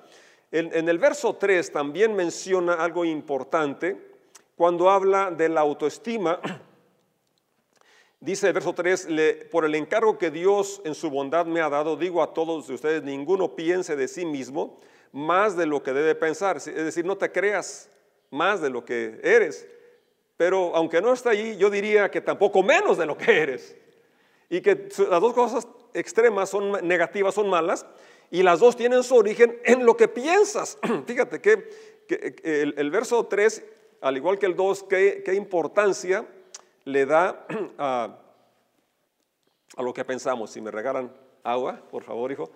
en 0.50 0.88
el 0.88 0.98
verso 0.98 1.34
3 1.34 1.72
también 1.72 2.14
menciona 2.14 2.74
algo 2.74 3.04
importante 3.04 3.96
cuando 4.56 4.90
habla 4.90 5.30
de 5.30 5.48
la 5.48 5.60
autoestima 5.60 6.40
Dice 8.22 8.48
el 8.48 8.52
verso 8.52 8.74
3, 8.74 9.08
por 9.50 9.64
el 9.64 9.74
encargo 9.74 10.18
que 10.18 10.30
Dios 10.30 10.82
en 10.84 10.94
su 10.94 11.08
bondad 11.08 11.46
me 11.46 11.62
ha 11.62 11.70
dado, 11.70 11.96
digo 11.96 12.22
a 12.22 12.34
todos 12.34 12.68
ustedes, 12.68 13.02
ninguno 13.02 13.56
piense 13.56 13.96
de 13.96 14.08
sí 14.08 14.26
mismo 14.26 14.78
más 15.10 15.56
de 15.56 15.64
lo 15.64 15.82
que 15.82 15.94
debe 15.94 16.14
pensar. 16.14 16.58
Es 16.58 16.66
decir, 16.66 17.06
no 17.06 17.16
te 17.16 17.32
creas 17.32 17.88
más 18.30 18.60
de 18.60 18.68
lo 18.68 18.84
que 18.84 19.18
eres. 19.22 19.66
Pero 20.36 20.76
aunque 20.76 21.00
no 21.00 21.14
está 21.14 21.30
allí, 21.30 21.56
yo 21.56 21.70
diría 21.70 22.10
que 22.10 22.20
tampoco 22.20 22.62
menos 22.62 22.98
de 22.98 23.06
lo 23.06 23.16
que 23.16 23.40
eres. 23.40 23.74
Y 24.50 24.60
que 24.60 24.90
las 25.08 25.20
dos 25.22 25.32
cosas 25.32 25.66
extremas 25.94 26.50
son 26.50 26.86
negativas, 26.86 27.34
son 27.34 27.48
malas, 27.48 27.86
y 28.30 28.42
las 28.42 28.60
dos 28.60 28.76
tienen 28.76 29.02
su 29.02 29.16
origen 29.16 29.60
en 29.64 29.84
lo 29.84 29.96
que 29.96 30.08
piensas. 30.08 30.78
Fíjate 31.06 31.40
que, 31.40 31.68
el, 32.42 32.90
verso 32.90 33.26
3, 33.26 33.64
al 34.00 34.16
igual 34.16 34.38
que 34.38 34.46
el 34.46 34.56
2, 34.56 34.84
qué, 34.84 35.22
qué 35.24 35.34
importancia 35.34 36.26
le 36.84 37.06
da 37.06 37.46
a, 37.78 38.18
lo 39.78 39.92
que 39.92 40.04
pensamos. 40.04 40.50
Si 40.50 40.60
me 40.60 40.70
regalan 40.70 41.12
agua, 41.42 41.80
por 41.90 42.02
favor, 42.02 42.30
hijo. 42.32 42.50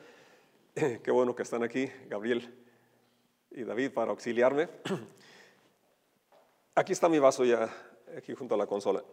Qué 0.75 1.11
bueno 1.11 1.35
que 1.37 1.43
están 1.43 1.63
aquí, 1.63 1.89
Gabriel 2.09 2.53
y 3.53 3.63
David, 3.63 3.93
para 3.93 4.11
auxiliarme. 4.11 4.69
Aquí 6.75 6.93
está 6.93 7.09
mi 7.09 7.21
vaso 7.21 7.45
ya, 7.45 7.73
aquí 8.17 8.35
junto 8.35 8.57
a 8.57 8.59
la 8.59 8.67
consola. 8.67 9.05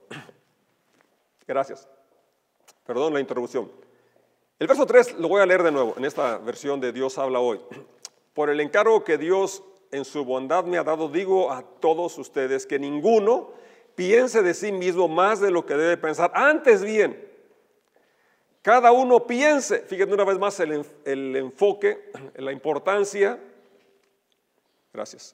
Gracias. 1.47 1.87
Perdón 2.85 3.13
la 3.13 3.19
interrupción. 3.19 3.71
El 4.61 4.67
verso 4.67 4.85
3 4.85 5.15
lo 5.17 5.27
voy 5.27 5.41
a 5.41 5.45
leer 5.47 5.63
de 5.63 5.71
nuevo 5.71 5.95
en 5.97 6.05
esta 6.05 6.37
versión 6.37 6.79
de 6.79 6.91
Dios 6.91 7.17
habla 7.17 7.39
hoy. 7.39 7.59
Por 8.35 8.51
el 8.51 8.59
encargo 8.59 9.03
que 9.03 9.17
Dios 9.17 9.63
en 9.89 10.05
su 10.05 10.23
bondad 10.23 10.65
me 10.65 10.77
ha 10.77 10.83
dado, 10.83 11.09
digo 11.09 11.51
a 11.51 11.63
todos 11.63 12.15
ustedes 12.19 12.67
que 12.67 12.77
ninguno 12.77 13.53
piense 13.95 14.43
de 14.43 14.53
sí 14.53 14.71
mismo 14.71 15.07
más 15.07 15.41
de 15.41 15.49
lo 15.49 15.65
que 15.65 15.73
debe 15.73 15.97
pensar. 15.97 16.31
Antes 16.35 16.83
bien, 16.83 17.27
cada 18.61 18.91
uno 18.91 19.25
piense, 19.25 19.79
fíjense 19.79 20.13
una 20.13 20.25
vez 20.25 20.37
más 20.37 20.59
el, 20.59 20.85
el 21.05 21.35
enfoque, 21.37 22.11
la 22.35 22.51
importancia, 22.51 23.39
gracias, 24.93 25.33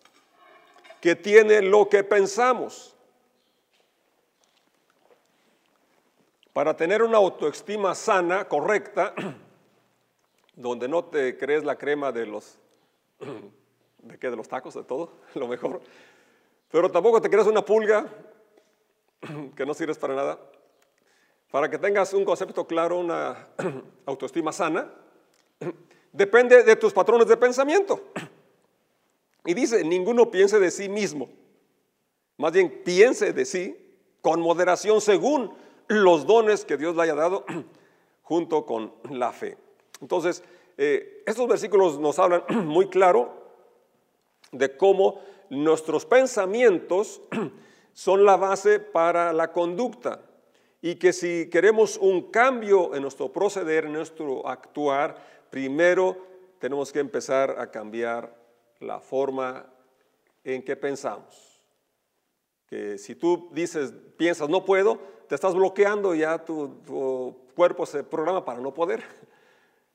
que 1.02 1.18
tiene 1.18 1.62
lo 1.64 1.90
que 1.90 2.02
pensamos. 2.02 2.96
Para 6.58 6.76
tener 6.76 7.04
una 7.04 7.18
autoestima 7.18 7.94
sana, 7.94 8.48
correcta, 8.48 9.14
donde 10.56 10.88
no 10.88 11.06
te 11.06 11.38
crees 11.38 11.64
la 11.64 11.78
crema 11.78 12.12
de 12.12 12.26
los, 12.26 12.58
¿de 14.00 14.18
qué? 14.18 14.32
De 14.32 14.36
los 14.36 14.48
tacos, 14.48 14.74
de 14.74 14.84
todo, 14.84 15.12
lo 15.36 15.48
mejor. 15.48 15.82
Pero 16.72 16.90
tampoco 16.90 17.22
te 17.22 17.30
crees 17.30 17.46
una 17.46 17.64
pulga 17.64 18.08
que 19.56 19.68
no 19.68 19.76
sirves 19.76 20.00
para 20.00 20.16
nada, 20.16 20.40
para 21.52 21.70
que 21.70 21.78
tengas 21.78 22.12
un 22.14 22.26
concepto 22.26 22.66
claro, 22.66 22.98
una 22.98 23.50
autoestima 24.08 24.52
sana, 24.52 24.92
depende 26.12 26.64
de 26.64 26.76
tus 26.76 26.92
patrones 26.92 27.28
de 27.28 27.38
pensamiento. 27.38 28.02
Y 29.46 29.54
dice, 29.54 29.84
ninguno 29.84 30.32
piense 30.32 30.60
de 30.60 30.72
sí 30.72 30.90
mismo, 30.90 31.30
más 32.36 32.52
bien 32.52 32.82
piense 32.84 33.32
de 33.32 33.46
sí 33.46 33.78
con 34.22 34.42
moderación 34.42 35.02
según 35.02 35.67
los 35.88 36.26
dones 36.26 36.66
que 36.66 36.78
Dios 36.78 36.96
le 36.96 37.04
haya 37.04 37.16
dado 37.16 37.46
junto 38.24 38.66
con 38.66 38.94
la 39.10 39.32
fe. 39.32 39.58
Entonces, 40.02 40.44
eh, 40.78 41.24
estos 41.26 41.48
versículos 41.48 42.00
nos 42.00 42.20
hablan 42.20 42.44
muy 42.66 42.88
claro 42.88 43.34
de 44.52 44.76
cómo 44.78 45.22
nuestros 45.50 46.06
pensamientos 46.06 47.22
son 47.94 48.26
la 48.26 48.38
base 48.38 48.80
para 48.80 49.34
la 49.34 49.52
conducta 49.52 50.22
y 50.82 50.96
que 50.96 51.14
si 51.14 51.50
queremos 51.50 51.98
un 51.98 52.32
cambio 52.32 52.94
en 52.94 53.02
nuestro 53.02 53.32
proceder, 53.32 53.86
en 53.86 53.94
nuestro 53.94 54.48
actuar, 54.48 55.16
primero 55.50 56.18
tenemos 56.60 56.92
que 56.92 57.00
empezar 57.00 57.56
a 57.60 57.72
cambiar 57.72 58.36
la 58.80 59.00
forma 59.00 59.66
en 60.44 60.64
que 60.64 60.76
pensamos. 60.76 61.62
Que 62.68 62.98
si 62.98 63.16
tú 63.16 63.50
dices, 63.52 63.94
piensas, 64.18 64.50
no 64.50 64.66
puedo, 64.66 65.00
te 65.28 65.36
estás 65.36 65.54
bloqueando 65.54 66.16
y 66.16 66.20
ya 66.20 66.44
tu, 66.44 67.36
cuerpo 67.56 67.86
se 67.86 68.04
programa 68.04 68.46
para 68.46 68.60
no 68.60 68.74
poder. 68.74 69.04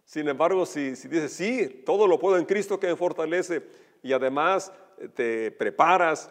Sin 0.04 0.28
embargo, 0.28 0.66
si, 0.66 0.96
si 0.96 1.08
dices, 1.08 1.32
sí, 1.32 1.82
todo 1.86 2.06
lo 2.06 2.18
puedo 2.18 2.36
en 2.36 2.44
Cristo 2.44 2.78
que 2.78 2.88
me 2.88 2.96
fortalece 2.96 3.62
y 4.02 4.12
además 4.12 4.72
te 5.14 5.50
preparas, 5.52 6.28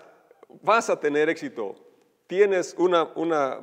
vas 0.62 0.90
a 0.90 1.00
tener 1.00 1.30
éxito, 1.30 1.76
tienes 2.28 2.76
una, 2.78 3.12
una 3.16 3.60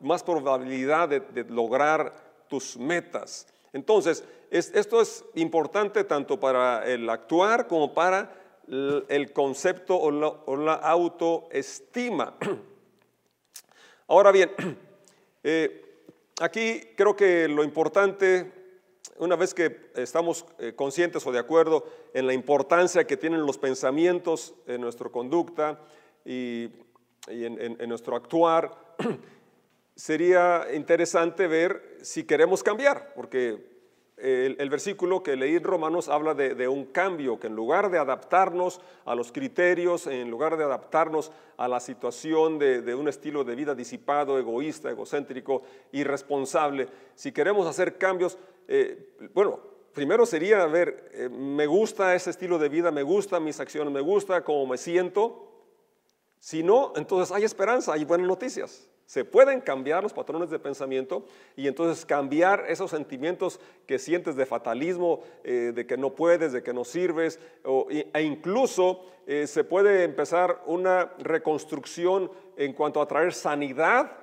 más 0.00 0.22
probabilidad 0.22 1.08
de, 1.08 1.44
lograr 1.48 2.14
tus 2.48 2.76
metas. 2.76 3.46
Entonces, 3.72 4.24
esto 4.50 5.00
es 5.00 5.24
importante 5.34 6.04
tanto 6.04 6.38
para 6.38 6.86
el 6.86 7.08
actuar 7.08 7.66
como 7.66 7.94
para 7.94 8.30
el, 8.68 9.32
concepto 9.32 9.96
o 9.96 10.56
la, 10.56 10.74
autoestima. 10.74 12.34
Ahora 14.08 14.32
bien, 14.32 14.50
eh, 15.42 15.84
aquí 16.40 16.80
creo 16.96 17.16
que 17.16 17.48
lo 17.48 17.64
importante, 17.64 18.52
una 19.18 19.36
vez 19.36 19.54
que 19.54 19.90
estamos 19.94 20.44
eh, 20.58 20.74
conscientes 20.74 21.26
o 21.26 21.32
de 21.32 21.38
acuerdo 21.38 21.84
en 22.12 22.26
la 22.26 22.32
importancia 22.32 23.06
que 23.06 23.16
tienen 23.16 23.46
los 23.46 23.58
pensamientos 23.58 24.54
en 24.66 24.80
nuestra 24.80 25.08
conducta, 25.08 25.80
y, 26.24 26.70
en, 27.28 27.88
nuestro 27.88 28.16
actuar, 28.16 28.94
sería 29.96 30.66
interesante 30.74 31.46
ver 31.46 31.98
si 32.02 32.24
queremos 32.24 32.62
cambiar, 32.62 33.12
porque 33.14 33.71
el, 34.22 34.70
versículo 34.70 35.22
que 35.22 35.34
leí 35.34 35.58
Romanos 35.58 36.08
habla 36.08 36.34
de, 36.34 36.68
un 36.68 36.84
cambio, 36.86 37.40
que 37.40 37.48
en 37.48 37.56
lugar 37.56 37.90
de 37.90 37.98
adaptarnos 37.98 38.80
a 39.04 39.16
los 39.16 39.32
criterios, 39.32 40.06
en 40.06 40.30
lugar 40.30 40.56
de 40.56 40.62
adaptarnos 40.62 41.32
a 41.56 41.66
la 41.66 41.80
situación 41.80 42.56
de, 42.58 42.94
un 42.94 43.08
estilo 43.08 43.42
de 43.42 43.56
vida 43.56 43.74
disipado, 43.74 44.38
egoísta, 44.38 44.90
egocéntrico, 44.90 45.62
irresponsable, 45.90 46.88
si 47.16 47.32
queremos 47.32 47.66
hacer 47.66 47.98
cambios, 47.98 48.38
eh, 48.68 49.16
bueno, 49.34 49.58
primero 49.92 50.24
sería 50.24 50.64
ver, 50.66 51.10
eh, 51.14 51.28
me 51.28 51.66
gusta 51.66 52.14
ese 52.14 52.30
estilo 52.30 52.60
de 52.60 52.68
vida, 52.68 52.92
me 52.92 53.02
gusta 53.02 53.40
mis 53.40 53.58
acciones, 53.58 53.92
me 53.92 54.00
gusta 54.00 54.44
cómo 54.44 54.66
me 54.66 54.78
siento, 54.78 55.48
Si 56.38 56.62
no, 56.62 56.92
entonces 56.96 57.34
hay 57.34 57.44
esperanza, 57.44 57.92
hay 57.92 58.04
buenas 58.04 58.26
noticias. 58.26 58.91
Se 59.12 59.26
pueden 59.26 59.60
cambiar 59.60 60.02
los 60.02 60.14
patrones 60.14 60.48
de 60.48 60.58
pensamiento 60.58 61.26
y 61.54 61.68
entonces 61.68 62.06
cambiar 62.06 62.64
esos 62.66 62.90
sentimientos 62.90 63.60
que 63.86 63.98
sientes 63.98 64.36
de 64.36 64.46
fatalismo, 64.46 65.22
eh, 65.44 65.72
de 65.74 65.86
que 65.86 65.98
no 65.98 66.14
puedes, 66.14 66.50
de 66.54 66.62
que 66.62 66.72
no 66.72 66.82
sirves, 66.82 67.38
e 67.86 68.22
incluso 68.22 69.04
eh, 69.26 69.46
se 69.46 69.64
puede 69.64 70.04
empezar 70.04 70.62
una 70.64 71.12
reconstrucción 71.18 72.30
en 72.56 72.72
cuanto 72.72 73.02
a 73.02 73.06
traer 73.06 73.34
sanidad 73.34 74.21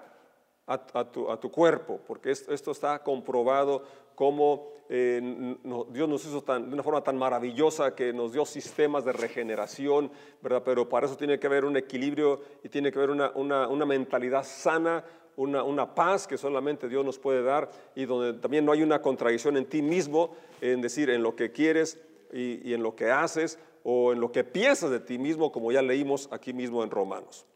a, 0.70 1.38
tu, 1.40 1.52
cuerpo, 1.52 2.00
porque 2.06 2.30
esto 2.32 2.72
está 2.72 3.00
comprobado 3.04 3.84
como 4.14 4.68
eh, 4.88 5.56
Dios 5.90 6.10
nos 6.10 6.26
hizo 6.26 6.42
de 6.42 6.74
una 6.74 6.84
forma 6.84 7.02
tan 7.02 7.18
maravillosa 7.18 7.96
que 7.96 8.14
nos 8.14 8.34
dio 8.34 8.46
sistemas 8.46 9.04
de 9.04 9.14
regeneración, 9.14 10.12
¿verdad? 10.42 10.62
Pero 10.64 10.88
para 10.88 11.08
eso 11.08 11.18
tiene 11.18 11.40
que 11.40 11.48
haber 11.48 11.66
un 11.66 11.76
equilibrio 11.76 12.42
y 12.64 12.70
tiene 12.70 12.92
que 12.92 13.00
haber 13.00 13.10
una, 13.12 13.86
mentalidad 13.86 14.44
sana, 14.44 15.04
una, 15.36 15.96
paz 15.96 16.28
que 16.28 16.38
solamente 16.38 16.88
Dios 16.88 17.04
nos 17.04 17.18
puede 17.18 17.42
dar 17.42 17.72
y 17.96 18.06
donde 18.06 18.40
también 18.40 18.64
no 18.64 18.72
hay 18.72 18.84
una 18.84 19.02
contradicción 19.02 19.58
en 19.58 19.66
ti 19.66 19.82
mismo, 19.82 20.36
en 20.62 20.82
decir, 20.82 21.10
en 21.10 21.24
lo 21.24 21.36
que 21.36 21.52
quieres 21.52 22.00
y, 22.32 22.70
y 22.70 22.74
en 22.76 22.84
lo 22.84 22.96
que 22.96 23.10
haces 23.10 23.58
o 23.84 24.14
en 24.14 24.20
lo 24.20 24.32
que 24.32 24.44
piensas 24.44 24.92
de 24.92 25.00
ti 25.00 25.18
mismo, 25.18 25.52
como 25.52 25.72
ya 25.72 25.82
leímos 25.82 26.30
aquí 26.32 26.54
mismo 26.54 26.84
en 26.84 26.92
Romanos. 26.92 27.48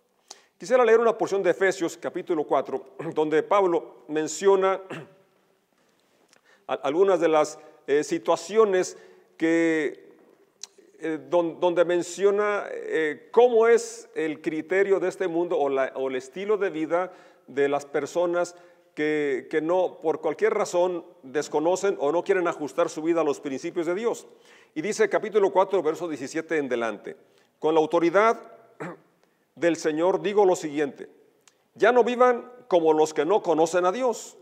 Quisiera 0.63 0.85
leer 0.85 1.01
una 1.01 1.17
porción 1.17 1.43
de 1.43 1.49
Efesios 1.49 1.97
capítulo 1.97 2.45
4, 2.45 2.85
donde 3.13 3.43
Pablo 3.43 4.05
menciona 4.07 4.79
algunas 6.67 7.19
de 7.19 7.27
las 7.27 7.59
eh, 7.85 8.01
situaciones 8.01 8.97
que, 9.35 10.07
eh, 10.99 11.19
donde 11.29 11.83
menciona 11.83 12.63
eh, 12.71 13.27
cómo 13.31 13.67
es 13.67 14.07
el 14.15 14.41
criterio 14.41 15.01
de 15.01 15.09
este 15.09 15.27
mundo 15.27 15.57
o, 15.57 16.07
el 16.07 16.15
estilo 16.15 16.55
de 16.55 16.69
vida 16.69 17.11
de 17.47 17.67
las 17.67 17.85
personas 17.85 18.55
que, 18.95 19.49
que 19.51 19.61
no, 19.61 19.99
por 20.01 20.21
cualquier 20.21 20.53
razón, 20.53 21.03
desconocen 21.23 21.97
o 21.99 22.13
no 22.13 22.23
quieren 22.23 22.47
ajustar 22.47 22.87
su 22.87 23.01
vida 23.01 23.19
a 23.19 23.25
los 23.25 23.41
principios 23.41 23.85
de 23.85 23.95
Dios. 23.95 24.27
Y 24.75 24.81
dice 24.81 25.09
capítulo 25.09 25.51
4, 25.51 25.83
verso 25.83 26.07
17 26.07 26.57
en 26.57 26.69
delante, 26.69 27.17
con 27.59 27.73
la 27.73 27.81
autoridad 27.81 28.62
del 29.55 29.75
Señor 29.75 30.21
digo 30.21 30.45
lo 30.45 30.55
siguiente, 30.55 31.09
ya 31.75 31.91
no 31.91 32.03
vivan 32.03 32.51
como 32.67 32.93
los 32.93 33.13
que 33.13 33.25
no 33.25 33.41
conocen 33.41 33.85
a 33.85 33.91
Dios, 33.91 34.37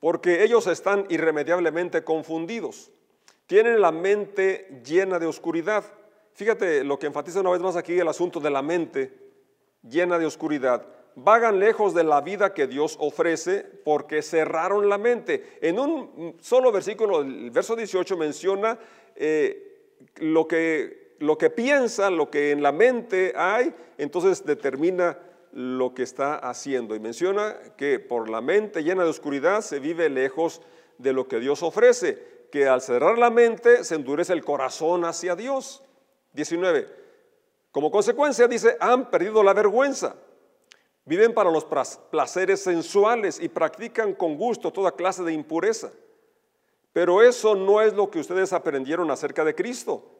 porque 0.00 0.44
ellos 0.44 0.66
están 0.66 1.06
irremediablemente 1.08 2.04
confundidos, 2.04 2.90
tienen 3.46 3.80
la 3.80 3.92
mente 3.92 4.82
llena 4.84 5.18
de 5.18 5.26
oscuridad. 5.26 5.84
Fíjate 6.34 6.84
lo 6.84 6.98
que 6.98 7.06
enfatiza 7.06 7.40
una 7.40 7.50
vez 7.50 7.60
más 7.60 7.76
aquí 7.76 7.98
el 7.98 8.08
asunto 8.08 8.40
de 8.40 8.50
la 8.50 8.62
mente 8.62 9.12
llena 9.82 10.18
de 10.18 10.26
oscuridad. 10.26 10.86
Vagan 11.16 11.58
lejos 11.58 11.94
de 11.94 12.04
la 12.04 12.20
vida 12.20 12.54
que 12.54 12.68
Dios 12.68 12.96
ofrece 13.00 13.64
porque 13.84 14.22
cerraron 14.22 14.88
la 14.88 14.98
mente. 14.98 15.58
En 15.60 15.80
un 15.80 16.36
solo 16.40 16.70
versículo, 16.70 17.22
el 17.22 17.50
verso 17.50 17.74
18 17.74 18.16
menciona 18.16 18.78
eh, 19.16 19.96
lo 20.16 20.46
que 20.46 21.07
lo 21.18 21.38
que 21.38 21.50
piensa, 21.50 22.10
lo 22.10 22.30
que 22.30 22.50
en 22.50 22.62
la 22.62 22.72
mente 22.72 23.32
hay, 23.36 23.74
entonces 23.96 24.44
determina 24.44 25.18
lo 25.52 25.94
que 25.94 26.02
está 26.02 26.36
haciendo. 26.36 26.94
Y 26.94 27.00
menciona 27.00 27.56
que 27.76 27.98
por 27.98 28.28
la 28.28 28.40
mente 28.40 28.82
llena 28.82 29.04
de 29.04 29.10
oscuridad 29.10 29.60
se 29.60 29.80
vive 29.80 30.08
lejos 30.08 30.62
de 30.98 31.12
lo 31.12 31.28
que 31.28 31.40
Dios 31.40 31.62
ofrece, 31.62 32.46
que 32.50 32.66
al 32.66 32.80
cerrar 32.80 33.18
la 33.18 33.30
mente 33.30 33.84
se 33.84 33.94
endurece 33.94 34.32
el 34.32 34.44
corazón 34.44 35.04
hacia 35.04 35.36
Dios. 35.36 35.82
19. 36.32 36.88
Como 37.70 37.90
consecuencia, 37.90 38.46
dice, 38.46 38.76
han 38.80 39.10
perdido 39.10 39.42
la 39.42 39.52
vergüenza. 39.52 40.16
Viven 41.04 41.32
para 41.32 41.50
los 41.50 41.66
placeres 42.10 42.62
sensuales 42.62 43.40
y 43.40 43.48
practican 43.48 44.12
con 44.14 44.36
gusto 44.36 44.72
toda 44.72 44.92
clase 44.92 45.22
de 45.22 45.32
impureza. 45.32 45.90
Pero 46.92 47.22
eso 47.22 47.54
no 47.54 47.80
es 47.80 47.94
lo 47.94 48.10
que 48.10 48.20
ustedes 48.20 48.52
aprendieron 48.52 49.10
acerca 49.10 49.44
de 49.44 49.54
Cristo 49.54 50.17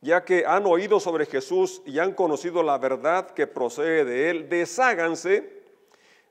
ya 0.00 0.24
que 0.24 0.44
han 0.46 0.66
oído 0.66 1.00
sobre 1.00 1.26
Jesús 1.26 1.82
y 1.84 1.98
han 1.98 2.12
conocido 2.12 2.62
la 2.62 2.78
verdad 2.78 3.30
que 3.30 3.46
procede 3.46 4.04
de 4.04 4.30
él, 4.30 4.48
desháganse 4.48 5.58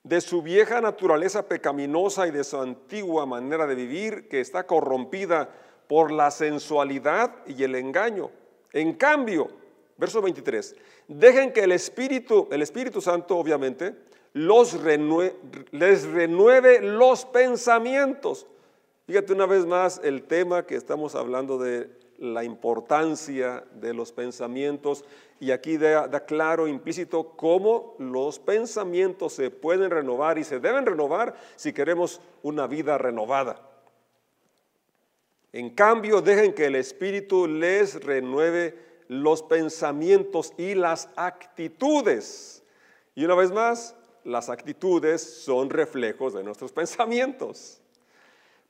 de 0.04 0.22
su 0.22 0.42
vieja 0.42 0.80
naturaleza 0.80 1.48
pecaminosa 1.48 2.28
y 2.28 2.32
de 2.32 2.44
su 2.44 2.58
antigua 2.58 3.26
manera 3.26 3.68
de 3.68 3.76
vivir 3.76 4.30
que 4.30 4.40
está 4.40 4.66
corrompida 4.66 5.50
por 5.88 6.12
la 6.12 6.32
sensualidad 6.32 7.34
y 7.46 7.64
el 7.64 7.76
engaño. 7.76 8.32
En 8.72 8.94
cambio, 8.94 9.50
verso 9.98 10.22
23, 10.22 10.76
dejen 11.08 11.52
que 11.52 11.62
el 11.62 11.74
Espíritu, 11.74 12.48
el 12.52 12.62
Espíritu 12.62 13.02
Santo 13.02 13.38
obviamente, 13.38 13.96
los 14.34 14.78
les 15.72 16.04
renueve 16.06 16.82
los 16.82 17.26
pensamientos. 17.26 18.46
Fíjate 19.08 19.34
una 19.34 19.46
vez 19.46 19.66
más 19.66 20.00
el 20.04 20.24
tema 20.24 20.66
que 20.66 20.76
estamos 20.76 21.16
hablando 21.16 21.58
de 21.58 21.90
la 22.18 22.44
importancia 22.44 23.64
de 23.76 23.94
los 23.94 24.12
pensamientos 24.12 25.06
y 25.40 25.52
aquí 25.52 25.78
da, 25.78 26.26
claro, 26.26 26.68
implícito, 26.68 27.36
cómo 27.36 27.96
los 28.00 28.40
pensamientos 28.40 29.34
se 29.34 29.52
pueden 29.52 29.92
renovar 29.92 30.40
y 30.40 30.44
se 30.44 30.60
deben 30.60 30.86
renovar 30.86 31.36
si 31.56 31.74
queremos 31.74 32.20
una 32.42 32.66
vida 32.66 32.98
renovada. 32.98 33.62
En 35.54 35.70
cambio, 35.70 36.22
dejen 36.22 36.54
que 36.54 36.66
el 36.66 36.76
Espíritu 36.76 37.48
les 37.48 38.04
renueve 38.04 38.78
los 39.08 39.44
pensamientos 39.44 40.54
y 40.58 40.74
las 40.74 41.10
actitudes. 41.16 42.64
Y 43.16 43.24
una 43.24 43.36
vez 43.36 43.52
más, 43.52 43.96
las 44.24 44.50
actitudes 44.50 45.22
son 45.22 45.70
reflejos 45.70 46.34
de 46.34 46.44
nuestros 46.44 46.72
pensamientos. 46.74 47.80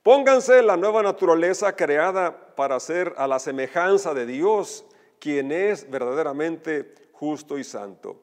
Pónganse 0.08 0.64
la 0.64 0.78
nueva 0.78 1.04
naturaleza 1.04 1.76
creada 1.76 2.56
para 2.56 2.80
ser 2.80 3.14
a 3.18 3.28
la 3.28 3.40
semejanza 3.40 4.14
de 4.14 4.26
Dios, 4.26 4.86
quien 5.20 5.52
es 5.52 5.92
verdaderamente 5.92 6.96
justo 7.12 7.58
y 7.58 7.66
santo. 7.66 8.16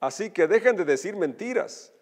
Así 0.00 0.30
que 0.30 0.46
dejen 0.46 0.74
de 0.76 0.86
decir 0.86 1.16
mentiras. 1.16 1.92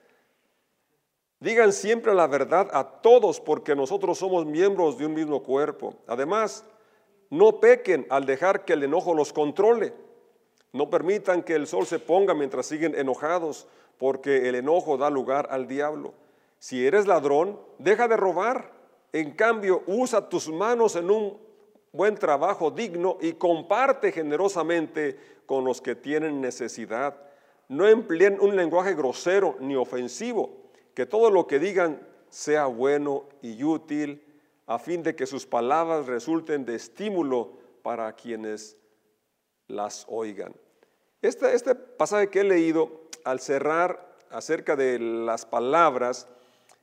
Digan 1.40 1.72
siempre 1.72 2.14
la 2.14 2.28
verdad 2.28 2.68
a 2.72 2.84
todos 3.00 3.40
porque 3.40 3.74
nosotros 3.74 4.16
somos 4.16 4.46
miembros 4.46 4.96
de 4.96 5.06
un 5.06 5.14
mismo 5.14 5.42
cuerpo. 5.42 5.96
Además, 6.06 6.64
no 7.28 7.58
pequen 7.58 8.06
al 8.10 8.26
dejar 8.26 8.64
que 8.64 8.74
el 8.74 8.84
enojo 8.84 9.12
los 9.12 9.32
controle. 9.32 9.92
No 10.72 10.88
permitan 10.88 11.42
que 11.42 11.56
el 11.56 11.66
sol 11.66 11.84
se 11.84 11.98
ponga 11.98 12.32
mientras 12.32 12.66
siguen 12.66 12.94
enojados, 12.94 13.66
porque 13.98 14.48
el 14.48 14.54
enojo 14.54 14.96
da 14.96 15.10
lugar 15.10 15.48
al 15.50 15.66
diablo. 15.66 16.14
Si 16.60 16.86
eres 16.86 17.08
ladrón, 17.08 17.58
deja 17.80 18.06
de 18.06 18.16
robar. 18.16 18.75
En 19.16 19.30
cambio, 19.30 19.82
usa 19.86 20.28
tus 20.28 20.50
manos 20.50 20.94
en 20.94 21.10
un 21.10 21.38
buen 21.90 22.16
trabajo 22.16 22.70
digno 22.70 23.16
y 23.22 23.32
comparte 23.32 24.12
generosamente 24.12 25.18
con 25.46 25.64
los 25.64 25.80
que 25.80 25.94
tienen 25.94 26.42
necesidad. 26.42 27.16
No 27.66 27.88
empleen 27.88 28.38
un 28.38 28.54
lenguaje 28.54 28.94
grosero 28.94 29.56
ni 29.58 29.74
ofensivo, 29.74 30.70
que 30.92 31.06
todo 31.06 31.30
lo 31.30 31.46
que 31.46 31.58
digan 31.58 32.06
sea 32.28 32.66
bueno 32.66 33.24
y 33.40 33.64
útil, 33.64 34.22
a 34.66 34.78
fin 34.78 35.02
de 35.02 35.16
que 35.16 35.24
sus 35.24 35.46
palabras 35.46 36.06
resulten 36.06 36.66
de 36.66 36.74
estímulo 36.74 37.52
para 37.82 38.12
quienes 38.12 38.76
las 39.66 40.04
oigan. 40.10 40.54
Este, 41.22 41.54
este 41.54 41.74
pasaje 41.74 42.28
que 42.28 42.40
he 42.40 42.44
leído, 42.44 43.08
al 43.24 43.40
cerrar 43.40 44.14
acerca 44.28 44.76
de 44.76 44.98
las 44.98 45.46
palabras, 45.46 46.28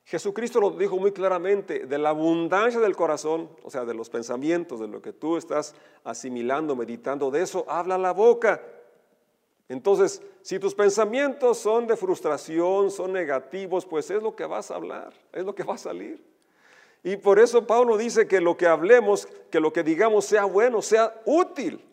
Jesucristo 0.06 0.60
lo 0.60 0.72
dijo 0.72 0.98
muy 0.98 1.12
claramente, 1.12 1.86
de 1.86 1.98
la 1.98 2.10
abundancia 2.10 2.80
del 2.80 2.96
corazón, 2.96 3.50
o 3.63 3.70
sea, 3.70 3.86
de 3.86 3.94
los 3.94 4.10
pensamientos, 4.10 4.80
de 4.80 4.88
lo 4.88 5.02
que 5.02 5.13
tú 5.13 5.38
estás 5.38 5.76
asimilando, 6.04 6.76
meditando, 6.76 7.32
de 7.32 7.42
eso 7.42 7.66
habla 7.70 7.98
la 7.98 8.12
boca. 8.12 8.62
Entonces, 9.70 10.22
si 10.42 10.60
tus 10.60 10.76
pensamientos 10.76 11.58
son 11.58 11.88
de 11.88 11.96
frustración, 11.96 12.92
son 12.92 13.13
negativos, 13.13 13.86
pues 13.86 14.12
es 14.12 14.22
lo 14.22 14.36
que 14.36 14.46
vas 14.46 14.72
a 14.72 14.76
hablar, 14.76 15.13
es 15.32 15.46
lo 15.46 15.56
que 15.56 15.63
va 15.63 15.76
a 15.76 15.78
salir. 15.78 16.22
Y 17.02 17.18
por 17.18 17.39
eso 17.39 17.66
Pablo 17.66 17.98
dice 17.98 18.28
que 18.28 18.42
lo 18.42 18.56
que 18.56 18.68
hablemos, 18.68 19.28
que 19.50 19.60
lo 19.60 19.74
que 19.74 19.84
digamos 19.84 20.26
sea 20.26 20.46
bueno, 20.46 20.82
sea 20.82 21.22
útil. 21.26 21.84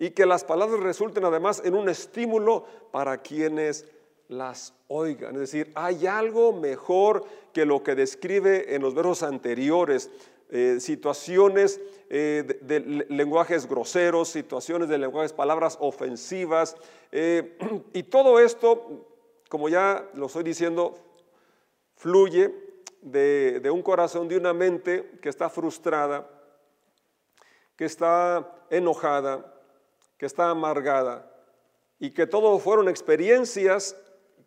Y 0.00 0.10
que 0.10 0.26
las 0.26 0.44
palabras 0.44 0.78
resulten 0.78 1.24
además 1.24 1.60
en 1.64 1.74
un 1.74 1.88
estímulo 1.88 2.64
para 2.92 3.18
quienes 3.18 3.84
las 4.28 4.74
oigan. 4.88 5.34
Es 5.34 5.40
decir, 5.40 5.72
hay 5.74 6.06
algo 6.06 6.52
mejor 6.52 7.24
que 7.52 7.64
lo 7.64 7.82
que 7.82 7.94
describe 7.94 8.74
en 8.74 8.82
los 8.82 8.94
versos 8.94 9.22
anteriores. 9.22 10.10
Eh, 10.50 10.78
situaciones 10.80 11.78
eh, 12.08 12.58
de, 12.62 12.80
lenguajes 13.08 13.68
groseros, 13.68 14.30
situaciones 14.30 14.88
de 14.88 14.96
lenguajes, 14.98 15.32
palabras 15.32 15.76
ofensivas. 15.80 16.76
Eh, 17.12 17.58
y 17.92 18.02
todo 18.04 18.38
esto, 18.38 19.06
como 19.48 19.68
ya 19.68 20.08
lo 20.14 20.26
estoy 20.26 20.44
diciendo, 20.44 20.94
fluye 21.96 22.54
de, 23.02 23.60
de 23.60 23.70
un 23.70 23.82
corazón, 23.82 24.28
de 24.28 24.36
una 24.36 24.52
mente 24.52 25.18
que 25.22 25.28
está 25.28 25.50
frustrada, 25.50 26.30
que 27.76 27.84
está 27.84 28.66
enojada, 28.70 29.54
que 30.16 30.26
está 30.26 30.50
amargada, 30.50 31.30
y 31.98 32.10
que 32.10 32.26
todo 32.26 32.58
fueron 32.58 32.88
experiencias 32.88 33.96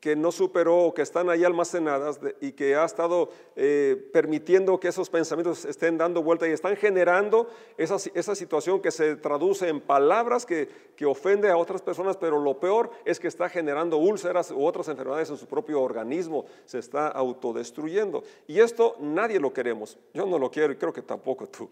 que 0.02 0.16
no 0.16 0.32
superó, 0.32 0.94
que 0.96 1.04
están 1.04 1.30
ahí 1.30 1.44
almacenadas 1.44 2.20
y 2.42 2.54
que 2.54 2.76
ha 2.76 2.84
estado 2.84 3.30
eh, 3.56 4.10
permitiendo 4.12 4.80
que 4.80 4.88
esos 4.88 5.12
pensamientos 5.12 5.64
estén 5.64 5.96
dando 5.96 6.24
vuelta 6.24 6.48
y 6.48 6.52
están 6.52 6.76
generando 6.76 7.48
esa, 7.78 7.98
esa 8.16 8.34
situación 8.34 8.82
que 8.82 8.90
se 8.90 9.16
traduce 9.16 9.70
en 9.70 9.80
palabras 9.80 10.48
que, 10.48 10.68
que, 10.96 11.06
ofende 11.06 11.52
a 11.52 11.58
otras 11.58 11.84
personas, 11.84 12.18
pero 12.18 12.40
lo 12.40 12.60
peor 12.60 12.90
es 13.06 13.20
que 13.20 13.28
está 13.28 13.48
generando 13.48 13.98
úlceras 13.98 14.50
u 14.50 14.66
otras 14.66 14.88
enfermedades 14.88 15.30
en 15.30 15.38
su 15.38 15.46
propio 15.46 15.80
organismo, 15.80 16.46
se 16.66 16.80
está 16.80 17.08
autodestruyendo. 17.08 18.24
Y 18.48 18.60
esto 18.60 18.96
nadie 19.00 19.40
lo 19.40 19.54
queremos, 19.54 20.00
yo 20.16 20.26
no 20.26 20.40
lo 20.40 20.50
quiero 20.50 20.74
y 20.74 20.78
creo 20.78 20.92
que 20.92 21.04
tampoco 21.04 21.48
tú. 21.48 21.70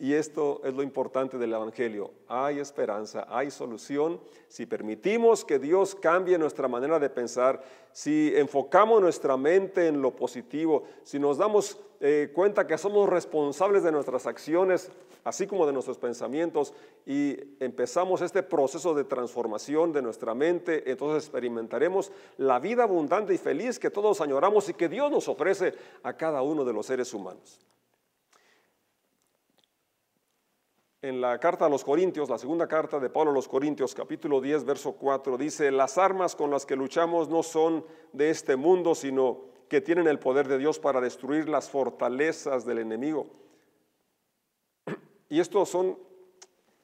Y 0.00 0.14
esto 0.14 0.60
es 0.64 0.74
lo 0.74 0.82
importante 0.84 1.38
del 1.38 1.52
Evangelio. 1.52 2.12
Hay 2.28 2.60
esperanza, 2.60 3.26
hay 3.28 3.50
solución. 3.50 4.20
Si 4.46 4.64
permitimos 4.64 5.44
que 5.44 5.58
Dios 5.58 5.96
cambie 5.96 6.38
nuestra 6.38 6.68
manera 6.68 7.00
de 7.00 7.10
pensar, 7.10 7.60
si 7.90 8.32
enfocamos 8.36 9.00
nuestra 9.00 9.36
mente 9.36 9.88
en 9.88 10.00
lo 10.00 10.14
positivo, 10.14 10.84
si 11.02 11.18
nos 11.18 11.38
damos 11.38 11.78
eh, 12.00 12.30
cuenta 12.32 12.64
que 12.64 12.78
somos 12.78 13.08
responsables 13.08 13.82
de 13.82 13.90
nuestras 13.90 14.26
acciones, 14.26 14.88
así 15.24 15.48
como 15.48 15.66
de 15.66 15.72
nuestros 15.72 15.98
pensamientos, 15.98 16.74
y 17.04 17.36
empezamos 17.58 18.20
este 18.20 18.44
proceso 18.44 18.94
de 18.94 19.02
transformación 19.02 19.92
de 19.92 20.02
nuestra 20.02 20.32
mente, 20.32 20.88
entonces 20.88 21.24
experimentaremos 21.24 22.12
la 22.36 22.60
vida 22.60 22.84
abundante 22.84 23.34
y 23.34 23.38
feliz 23.38 23.80
que 23.80 23.90
todos 23.90 24.20
añoramos 24.20 24.68
y 24.68 24.74
que 24.74 24.88
Dios 24.88 25.10
nos 25.10 25.26
ofrece 25.26 25.74
a 26.04 26.16
cada 26.16 26.42
uno 26.42 26.64
de 26.64 26.72
los 26.72 26.86
seres 26.86 27.12
humanos. 27.12 27.58
En 31.00 31.20
la 31.20 31.38
carta 31.38 31.66
a 31.66 31.68
los 31.68 31.84
Corintios, 31.84 32.28
la 32.28 32.38
segunda 32.38 32.66
carta 32.66 32.98
de 32.98 33.08
Pablo 33.08 33.30
a 33.30 33.34
los 33.34 33.46
Corintios, 33.46 33.94
capítulo 33.94 34.40
10, 34.40 34.64
verso 34.64 34.94
4, 34.94 35.38
dice, 35.38 35.70
las 35.70 35.96
armas 35.96 36.34
con 36.34 36.50
las 36.50 36.66
que 36.66 36.74
luchamos 36.74 37.28
no 37.28 37.44
son 37.44 37.84
de 38.12 38.30
este 38.30 38.56
mundo, 38.56 38.96
sino 38.96 39.42
que 39.68 39.80
tienen 39.80 40.08
el 40.08 40.18
poder 40.18 40.48
de 40.48 40.58
Dios 40.58 40.80
para 40.80 41.00
destruir 41.00 41.48
las 41.48 41.70
fortalezas 41.70 42.66
del 42.66 42.78
enemigo. 42.78 43.28
Y 45.28 45.38
esto 45.38 45.64
son 45.66 45.96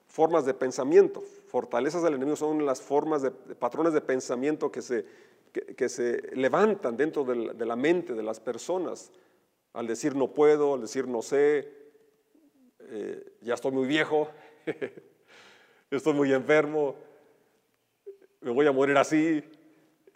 formas 0.06 0.44
de 0.44 0.54
pensamiento. 0.54 1.20
Fortalezas 1.48 2.04
del 2.04 2.14
enemigo 2.14 2.36
son 2.36 2.64
las 2.64 2.80
formas 2.80 3.20
de, 3.20 3.32
patrones 3.32 3.94
de 3.94 4.00
pensamiento 4.00 4.70
que 4.70 4.82
se, 4.82 5.04
que, 5.52 5.88
se 5.88 6.36
levantan 6.36 6.96
dentro 6.96 7.24
de 7.24 7.66
la 7.66 7.74
mente 7.74 8.14
de 8.14 8.22
las 8.22 8.38
personas. 8.38 9.10
Al 9.72 9.88
decir 9.88 10.14
no 10.14 10.28
puedo, 10.32 10.74
al 10.74 10.82
decir 10.82 11.08
no 11.08 11.20
sé, 11.20 11.83
eh, 12.88 13.32
ya 13.40 13.54
estoy 13.54 13.72
muy 13.72 13.86
viejo, 13.86 14.28
estoy 15.90 16.12
muy 16.12 16.32
enfermo, 16.32 16.96
me 18.40 18.50
voy 18.50 18.66
a 18.66 18.72
morir 18.72 18.96
así. 18.96 19.42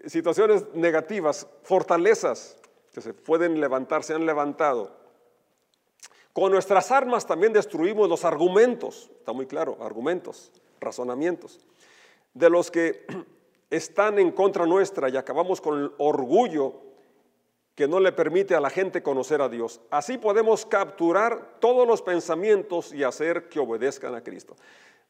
Situaciones 0.06 0.64
negativas, 0.74 1.46
fortalezas 1.62 2.56
que 2.92 3.00
se 3.00 3.14
pueden 3.14 3.60
levantar, 3.60 4.04
se 4.04 4.14
han 4.14 4.26
levantado. 4.26 4.96
Con 6.32 6.52
nuestras 6.52 6.92
armas 6.92 7.26
también 7.26 7.52
destruimos 7.52 8.08
los 8.08 8.24
argumentos, 8.24 9.10
está 9.18 9.32
muy 9.32 9.46
claro, 9.46 9.78
argumentos, 9.80 10.52
razonamientos, 10.80 11.58
de 12.34 12.50
los 12.50 12.70
que 12.70 13.06
están 13.70 14.18
en 14.18 14.30
contra 14.30 14.66
nuestra 14.66 15.08
y 15.08 15.16
acabamos 15.16 15.60
con 15.60 15.78
el 15.82 15.92
orgullo 15.98 16.87
que 17.78 17.86
no 17.86 18.00
le 18.00 18.10
permite 18.10 18.56
a 18.56 18.60
la 18.60 18.70
gente 18.70 19.04
conocer 19.04 19.40
a 19.40 19.48
Dios. 19.48 19.80
Así 19.88 20.18
podemos 20.18 20.66
capturar 20.66 21.60
todos 21.60 21.86
los 21.86 22.02
pensamientos 22.02 22.92
y 22.92 23.04
hacer 23.04 23.48
que 23.48 23.60
obedezcan 23.60 24.16
a 24.16 24.24
Cristo. 24.24 24.56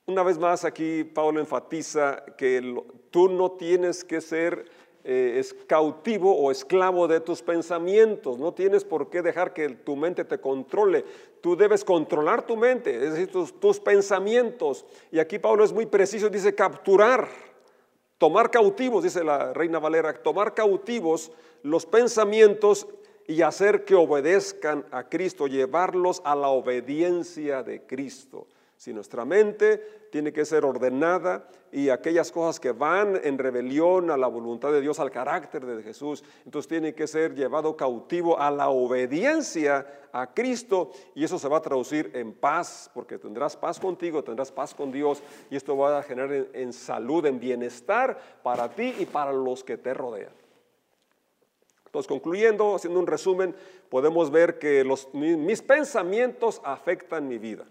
Una 0.04 0.22
vez 0.22 0.36
más 0.36 0.66
aquí 0.66 1.02
Pablo 1.02 1.40
enfatiza 1.40 2.22
que 2.36 2.78
tú 3.10 3.30
no 3.30 3.52
tienes 3.52 4.04
que 4.04 4.20
ser 4.20 4.66
eh, 5.02 5.42
cautivo 5.66 6.36
o 6.36 6.50
esclavo 6.50 7.08
de 7.08 7.20
tus 7.20 7.40
pensamientos, 7.40 8.38
no 8.38 8.52
tienes 8.52 8.84
por 8.84 9.08
qué 9.08 9.22
dejar 9.22 9.54
que 9.54 9.70
tu 9.70 9.96
mente 9.96 10.26
te 10.26 10.38
controle, 10.38 11.06
tú 11.40 11.56
debes 11.56 11.82
controlar 11.82 12.46
tu 12.46 12.54
mente, 12.54 12.94
es 12.94 13.12
decir, 13.14 13.32
tus, 13.32 13.58
tus 13.58 13.80
pensamientos. 13.80 14.84
Y 15.10 15.20
aquí 15.20 15.38
Pablo 15.38 15.64
es 15.64 15.72
muy 15.72 15.86
preciso, 15.86 16.28
dice 16.28 16.54
capturar 16.54 17.47
tomar 18.18 18.50
cautivos, 18.50 19.04
dice 19.04 19.24
la 19.24 19.52
reina 19.52 19.78
Valera, 19.78 20.12
tomar 20.12 20.54
cautivos 20.54 21.30
los 21.62 21.86
pensamientos 21.86 22.86
y 23.26 23.42
hacer 23.42 23.84
que 23.84 23.94
obedezcan 23.94 24.84
a 24.90 25.08
Cristo, 25.08 25.46
llevarlos 25.46 26.20
a 26.24 26.34
la 26.34 26.48
obediencia 26.48 27.62
de 27.62 27.82
Cristo. 27.82 28.46
Si 28.78 28.94
nuestra 28.94 29.24
mente 29.24 30.06
tiene 30.12 30.32
que 30.32 30.44
ser 30.44 30.64
ordenada 30.64 31.48
y 31.72 31.88
aquellas 31.88 32.30
cosas 32.30 32.60
que 32.60 32.70
van 32.70 33.20
en 33.24 33.36
rebelión 33.36 34.08
a 34.08 34.16
la 34.16 34.28
voluntad 34.28 34.70
de 34.70 34.80
Dios, 34.80 35.00
al 35.00 35.10
carácter 35.10 35.66
de 35.66 35.82
Jesús, 35.82 36.22
entonces 36.44 36.68
tiene 36.68 36.94
que 36.94 37.08
ser 37.08 37.34
llevado 37.34 37.76
cautivo 37.76 38.38
a 38.38 38.52
la 38.52 38.68
obediencia 38.68 39.84
a 40.12 40.32
Cristo 40.32 40.92
y 41.16 41.24
eso 41.24 41.40
se 41.40 41.48
va 41.48 41.56
a 41.56 41.60
traducir 41.60 42.12
en 42.14 42.32
paz, 42.32 42.88
porque 42.94 43.18
tendrás 43.18 43.56
paz 43.56 43.80
contigo, 43.80 44.22
tendrás 44.22 44.52
paz 44.52 44.72
con 44.72 44.92
Dios 44.92 45.24
y 45.50 45.56
esto 45.56 45.76
va 45.76 45.98
a 45.98 46.02
generar 46.04 46.46
en, 46.52 46.72
salud, 46.72 47.26
en 47.26 47.40
bienestar 47.40 48.16
para 48.44 48.70
ti 48.70 48.94
y 49.00 49.06
para 49.06 49.32
los 49.32 49.64
que 49.64 49.76
te 49.76 49.92
rodean. 49.92 50.32
Entonces, 51.84 52.06
concluyendo, 52.06 52.76
haciendo 52.76 53.00
un 53.00 53.08
resumen, 53.08 53.56
podemos 53.88 54.30
ver 54.30 54.60
que 54.60 54.84
los, 54.84 55.12
mis 55.12 55.62
pensamientos 55.62 56.60
afectan 56.62 57.26
mi 57.26 57.38
vida 57.38 57.66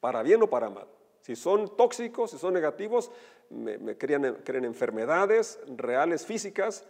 para 0.00 0.22
bien 0.22 0.42
o 0.42 0.48
para 0.48 0.70
mal. 0.70 0.86
Si 1.20 1.36
son 1.36 1.76
tóxicos, 1.76 2.30
si 2.30 2.38
son 2.38 2.54
negativos, 2.54 3.10
me, 3.50 3.96
crean, 3.96 4.24
enfermedades 4.64 5.60
reales, 5.76 6.24
físicas. 6.24 6.86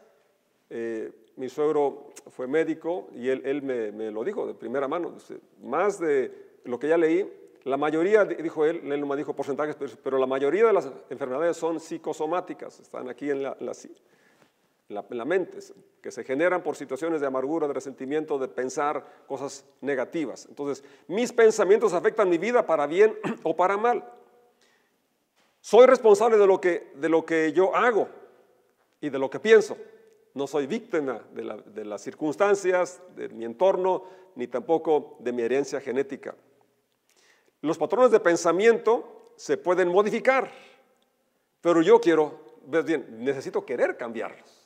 Eh, 0.70 1.10
mi 1.36 1.48
suegro 1.48 2.12
fue 2.30 2.46
médico 2.46 3.08
y 3.14 3.28
él, 3.28 3.62
me, 3.62 4.10
lo 4.10 4.24
dijo 4.24 4.46
de 4.46 4.54
primera 4.54 4.88
mano. 4.88 5.16
Más 5.62 5.98
de 5.98 6.60
lo 6.64 6.78
que 6.78 6.88
ya 6.88 6.96
leí, 6.96 7.30
la 7.64 7.76
mayoría, 7.76 8.24
dijo 8.24 8.64
él, 8.64 8.92
él 8.92 9.00
no 9.00 9.06
me 9.06 9.16
dijo 9.16 9.34
porcentajes, 9.34 9.76
pero, 10.02 10.18
la 10.18 10.26
mayoría 10.26 10.66
de 10.66 10.72
las 10.72 10.90
enfermedades 11.10 11.56
son 11.56 11.80
psicosomáticas, 11.80 12.80
están 12.80 13.08
aquí 13.08 13.30
en 13.30 13.42
la, 13.42 13.56
en 13.58 13.66
la 13.66 13.74
la, 14.88 15.04
la, 15.10 15.24
mente, 15.24 15.58
que 16.00 16.10
se 16.10 16.24
generan 16.24 16.62
por 16.62 16.76
situaciones 16.76 17.20
de 17.20 17.26
amargura, 17.26 17.68
de 17.68 17.74
resentimiento, 17.74 18.38
de 18.38 18.48
pensar 18.48 19.04
cosas 19.26 19.64
negativas. 19.80 20.46
Entonces, 20.48 20.82
mis 21.08 21.32
pensamientos 21.32 21.92
afectan 21.92 22.28
mi 22.28 22.38
vida 22.38 22.66
para 22.66 22.86
bien 22.86 23.16
o 23.42 23.54
para 23.54 23.76
mal. 23.76 24.04
Soy 25.60 25.86
responsable 25.86 26.38
de 26.38 26.46
lo 26.46 26.60
que, 26.60 26.92
de 26.94 27.08
lo 27.08 27.26
que 27.26 27.52
yo 27.52 27.74
hago 27.74 28.08
y 29.00 29.10
de 29.10 29.18
lo 29.18 29.28
que 29.28 29.40
pienso. 29.40 29.76
No 30.34 30.46
soy 30.46 30.66
víctima 30.66 31.22
de, 31.32 31.62
de 31.66 31.84
las 31.84 32.00
circunstancias, 32.00 33.02
de 33.14 33.28
mi 33.28 33.44
entorno, 33.44 34.04
ni 34.36 34.46
tampoco 34.46 35.16
de 35.18 35.32
mi 35.32 35.42
herencia 35.42 35.80
genética. 35.80 36.34
Los 37.60 37.76
patrones 37.76 38.10
de 38.10 38.20
pensamiento 38.20 39.32
se 39.36 39.56
pueden 39.56 39.88
modificar, 39.88 40.50
pero 41.60 41.82
yo 41.82 42.00
quiero, 42.00 42.40
ves 42.66 42.84
bien, 42.84 43.06
necesito 43.24 43.66
querer 43.66 43.96
cambiarlos. 43.96 44.57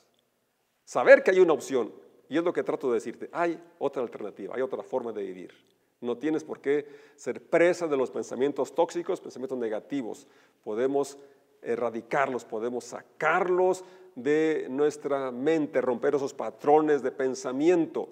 Saber 0.85 1.23
que 1.23 1.31
hay 1.31 1.40
una 1.40 1.53
opción, 1.53 1.92
y 2.29 2.38
es 2.38 2.45
lo 2.45 2.53
que 2.53 2.62
trato 2.62 2.88
de 2.88 2.95
decirte, 2.95 3.29
hay 3.33 3.62
otra 3.79 4.03
alternativa, 4.03 4.55
hay 4.55 4.62
otra 4.62 4.83
forma 4.83 5.12
de 5.12 5.23
vivir. 5.23 5.53
No 6.01 6.18
tienes 6.18 6.42
por 6.42 6.61
qué 6.61 6.87
ser 7.14 7.40
presa 7.40 7.87
de 7.87 7.97
los 7.97 8.11
pensamientos 8.11 8.75
tóxicos, 8.75 9.21
pensamientos 9.21 9.59
negativos. 9.59 10.27
Podemos 10.64 11.16
erradicarlos, 11.62 12.45
podemos 12.45 12.85
sacarlos 12.85 13.85
de 14.16 14.66
nuestra 14.68 15.31
mente, 15.31 15.81
romper 15.81 16.16
esos 16.16 16.35
patrones 16.35 17.03
de 17.03 17.12
pensamiento. 17.12 18.09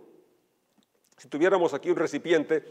Si 1.16 1.28
tuviéramos 1.28 1.74
aquí 1.74 1.90
un 1.90 1.96
recipiente, 1.96 2.64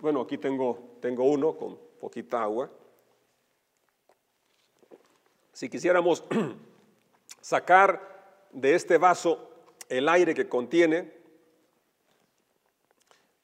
bueno, 0.00 0.22
aquí 0.22 0.38
tengo, 0.38 0.96
tengo 1.00 1.24
uno 1.24 1.56
con 1.56 1.78
poquita 2.00 2.42
agua. 2.42 2.70
Si 5.52 5.68
quisiéramos 5.68 6.24
sacar 7.40 8.13
de 8.54 8.74
este 8.74 8.98
vaso 8.98 9.50
el 9.88 10.08
aire 10.08 10.34
que 10.34 10.48
contiene. 10.48 11.12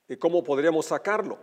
¿Y 0.08 0.16
cómo 0.16 0.42
podríamos 0.42 0.86
sacarlo? 0.86 1.38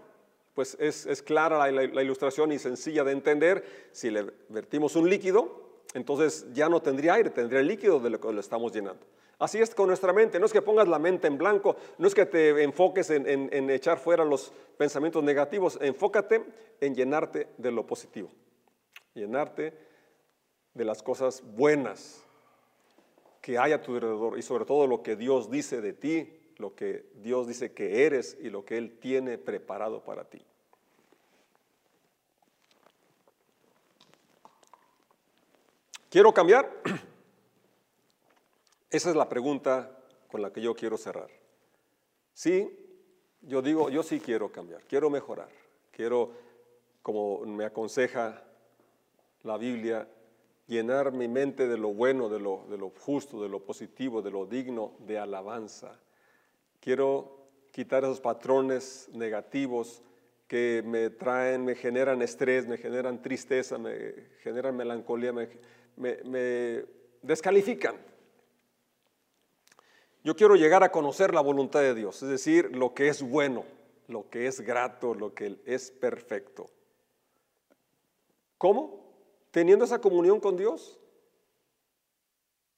Pues 0.54 0.76
es, 0.80 1.22
clara 1.22 1.72
la, 1.72 2.02
ilustración 2.02 2.52
y 2.52 2.60
sencilla 2.60 3.04
de 3.04 3.12
entender. 3.12 3.90
Si 3.92 4.10
le 4.10 4.26
vertimos 4.50 4.96
un 4.96 5.10
líquido, 5.10 5.84
entonces 5.94 6.48
ya 6.54 6.68
no 6.68 6.82
tendría 6.82 7.14
aire, 7.14 7.30
tendría 7.30 7.60
el 7.60 7.68
líquido 7.68 8.00
de 8.00 8.10
lo 8.10 8.20
que 8.20 8.34
lo 8.34 8.40
estamos 8.40 8.74
llenando. 8.74 9.06
Así 9.40 9.60
es 9.60 9.76
con 9.76 9.88
nuestra 9.88 10.14
mente. 10.14 10.40
No 10.40 10.48
es 10.48 10.54
que 10.54 10.64
pongas 10.64 10.88
la 10.88 10.98
mente 10.98 11.28
en 11.28 11.38
blanco, 11.38 11.76
no 12.00 12.08
es 12.08 12.16
que 12.16 12.26
te 12.26 12.64
enfoques 12.64 13.12
en, 13.12 13.28
en 13.28 13.70
echar 13.70 14.00
fuera 14.00 14.26
los 14.26 14.52
pensamientos 14.78 15.24
negativos, 15.24 15.78
enfócate 15.80 16.44
en 16.82 16.96
llenarte 16.96 17.48
de 17.58 17.72
lo 17.72 17.86
positivo, 17.86 18.30
llenarte 19.14 19.74
de 20.74 20.86
las 20.86 21.04
cosas 21.04 21.44
buenas, 21.44 22.27
que 23.48 23.58
hay 23.58 23.72
a 23.72 23.82
tu 23.82 23.96
alrededor 23.96 24.38
y 24.38 24.42
sobre 24.42 24.66
todo 24.66 24.86
lo 24.88 25.02
que 25.02 25.16
Dios 25.16 25.50
dice 25.50 25.80
de 25.80 25.94
ti, 25.94 26.38
lo 26.58 26.76
que 26.76 27.06
Dios 27.24 27.48
dice 27.48 27.72
que 27.72 28.06
eres 28.06 28.38
y 28.42 28.50
lo 28.50 28.66
que 28.66 28.78
Él 28.78 29.00
tiene 29.00 29.38
preparado 29.38 30.04
para 30.04 30.26
ti. 30.26 30.42
¿Quiero 36.10 36.34
cambiar? 36.34 36.70
Esa 38.90 39.12
es 39.12 39.16
la 39.16 39.30
pregunta 39.30 39.98
con 40.30 40.42
la 40.42 40.52
que 40.52 40.62
yo 40.62 40.76
quiero 40.76 40.98
cerrar. 40.98 41.30
Sí, 42.34 42.70
yo 43.44 43.62
digo, 43.62 43.90
yo 43.90 44.04
sí 44.04 44.20
quiero 44.20 44.52
cambiar, 44.52 44.84
quiero 44.84 45.10
mejorar, 45.10 45.48
quiero, 45.92 46.34
como 47.02 47.46
me 47.46 47.64
aconseja 47.64 48.44
la 49.44 49.58
Biblia, 49.58 50.06
llenar 50.68 51.14
mi 51.14 51.28
mente 51.28 51.68
de 51.68 51.78
lo 51.78 51.94
bueno, 51.94 52.30
de 52.30 52.40
lo, 52.40 52.92
justo, 53.00 53.42
de 53.42 53.50
lo 53.50 53.64
positivo, 53.64 54.22
de 54.22 54.32
lo 54.32 54.46
digno, 54.46 54.94
de 55.00 55.18
alabanza. 55.18 56.00
Quiero 56.80 57.48
quitar 57.72 58.04
esos 58.04 58.20
patrones 58.20 59.10
negativos 59.14 60.04
que 60.48 60.84
me 60.86 61.10
traen, 61.10 61.66
me 61.66 61.76
generan 61.76 62.22
estrés, 62.22 62.68
me 62.68 62.78
generan 62.78 63.22
tristeza, 63.22 63.78
me 63.78 64.14
generan 64.42 64.76
melancolía, 64.76 65.34
me, 65.34 65.50
me 65.96 66.86
descalifican. 67.22 67.96
Yo 70.24 70.36
quiero 70.36 70.56
llegar 70.56 70.84
a 70.84 70.92
conocer 70.92 71.34
la 71.34 71.42
voluntad 71.42 71.80
de 71.82 71.94
Dios, 71.94 72.22
es 72.22 72.30
decir, 72.30 72.76
lo 72.76 72.94
que 72.94 73.08
es 73.08 73.22
bueno, 73.22 73.64
lo 74.08 74.30
que 74.30 74.48
es 74.48 74.60
grato, 74.62 75.14
lo 75.14 75.34
que 75.34 75.60
es 75.66 75.92
perfecto. 75.92 76.70
¿Cómo? 78.58 79.07
Teniendo 79.52 79.86
esa 79.86 80.00
comunión 80.00 80.40
con 80.40 80.58
Dios. 80.58 81.00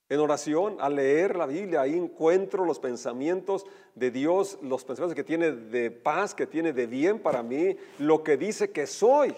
En 0.09 0.19
oración, 0.19 0.77
al 0.79 0.95
leer 0.95 1.35
la 1.35 1.45
Biblia, 1.45 1.81
ahí 1.81 1.95
encuentro 1.95 2.65
los 2.65 2.79
pensamientos 2.79 3.67
de 3.93 4.09
Dios, 4.09 4.57
los 4.63 4.83
pensamientos 4.83 5.15
que 5.15 5.23
tiene 5.23 5.51
de 5.51 5.91
paz, 5.91 6.33
que 6.33 6.47
tiene 6.47 6.73
de 6.73 6.87
bien 6.87 7.19
para 7.19 7.43
mí, 7.43 7.77
lo 7.99 8.23
que 8.23 8.35
dice 8.35 8.71
que 8.71 8.87
soy. 8.87 9.35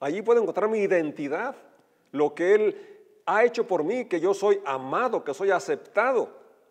Allí 0.00 0.22
puedo 0.22 0.42
encontrar 0.42 0.68
mi 0.68 0.80
identidad, 0.80 1.54
lo 2.10 2.34
que 2.34 2.54
Él 2.54 2.96
ha 3.26 3.44
hecho 3.44 3.68
por 3.68 3.84
mí, 3.84 4.06
que 4.06 4.18
yo 4.18 4.34
soy 4.34 4.60
amado, 4.64 5.22
que 5.22 5.34
soy 5.34 5.52
aceptado. 5.52 6.30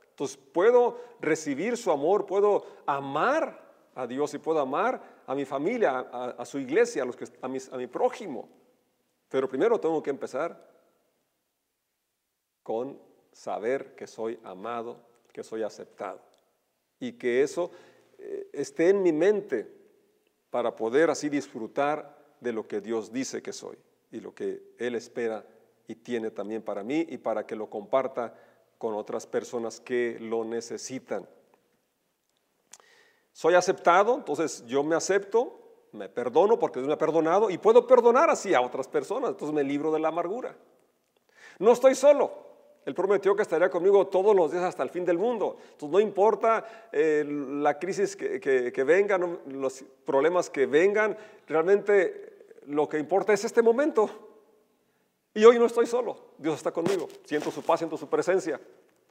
Entonces 0.09 0.37
puedo 0.37 0.99
recibir 1.21 1.77
su 1.77 1.91
amor, 1.91 2.25
puedo 2.25 2.65
amar 2.85 3.65
a 3.95 4.05
Dios 4.05 4.33
y 4.33 4.39
puedo 4.39 4.59
amar 4.59 5.01
a 5.25 5.33
mi 5.33 5.45
familia, 5.45 5.99
a, 5.99 6.45
su 6.45 6.59
iglesia, 6.59 7.03
a, 7.03 7.05
los 7.05 7.15
que, 7.15 7.25
a, 7.41 7.45
a 7.45 7.77
mi 7.77 7.87
prójimo. 7.87 8.49
Pero 9.35 9.49
primero 9.49 9.77
tengo 9.77 10.01
que 10.01 10.11
empezar 10.11 10.57
con 12.63 12.97
saber 13.33 13.93
que 13.93 14.07
soy 14.07 14.39
amado, 14.45 14.97
que 15.33 15.43
soy 15.43 15.61
aceptado 15.61 16.21
y 17.01 17.11
que 17.11 17.43
eso 17.43 17.69
eh, 18.17 18.47
esté 18.53 18.87
en 18.87 19.03
mi 19.03 19.11
mente 19.11 19.69
para 20.49 20.73
poder 20.73 21.09
así 21.09 21.27
disfrutar 21.27 22.17
de 22.39 22.53
lo 22.53 22.65
que 22.65 22.79
Dios 22.79 23.11
dice 23.11 23.41
que 23.41 23.51
soy 23.51 23.77
y 24.09 24.21
lo 24.21 24.33
que 24.33 24.73
Él 24.77 24.95
espera 24.95 25.45
y 25.85 25.95
tiene 25.95 26.31
también 26.31 26.61
para 26.61 26.81
mí 26.81 27.05
y 27.09 27.17
para 27.17 27.45
que 27.45 27.57
lo 27.57 27.69
comparta 27.69 28.33
con 28.77 28.93
otras 28.93 29.27
personas 29.27 29.81
que 29.81 30.17
lo 30.21 30.45
necesitan. 30.45 31.27
Soy 33.33 33.55
aceptado, 33.55 34.15
entonces 34.15 34.65
yo 34.65 34.81
me 34.81 34.95
acepto, 34.95 35.64
me 35.95 36.09
perdono 36.09 36.59
porque 36.59 36.79
Dios 36.79 36.87
me 36.87 36.93
ha 36.93 36.97
perdonado 36.97 37.49
y 37.49 37.57
puedo 37.57 37.87
perdonar 37.87 38.29
así 38.29 38.53
a 38.53 38.61
otras 38.61 38.87
personas, 38.87 39.31
entonces 39.31 39.53
me 39.53 39.63
libro 39.63 39.91
de 39.91 39.99
la 39.99 40.09
amargura. 40.09 40.55
No 41.59 41.71
estoy 41.71 41.95
solo. 41.95 42.45
Él 42.85 42.93
prometió 42.93 43.35
que 43.35 43.41
estaría 43.41 43.69
conmigo 43.69 44.05
todos 44.07 44.35
los 44.35 44.51
días 44.51 44.63
hasta 44.63 44.83
el 44.83 44.91
fin 44.91 45.05
del 45.05 45.17
mundo. 45.17 45.57
Entonces 45.71 45.89
no 45.89 45.99
importa 45.99 46.89
eh, 46.91 47.25
la 47.25 47.79
crisis 47.79 48.15
que, 48.15 48.39
que 48.39 48.83
vengan, 48.83 49.39
los 49.47 49.83
problemas 50.05 50.51
que 50.51 50.67
vengan, 50.67 51.17
realmente 51.47 52.35
lo 52.67 52.87
que 52.87 52.99
importa 52.99 53.33
es 53.33 53.43
este 53.43 53.63
momento. 53.63 54.09
Y 55.33 55.43
hoy 55.43 55.59
no 55.59 55.65
estoy 55.65 55.85
solo, 55.85 56.17
Dios 56.37 56.55
está 56.55 56.71
conmigo, 56.71 57.09
siento 57.25 57.51
su 57.51 57.61
paz, 57.61 57.79
siento 57.79 57.97
su 57.97 58.07
presencia. 58.07 58.59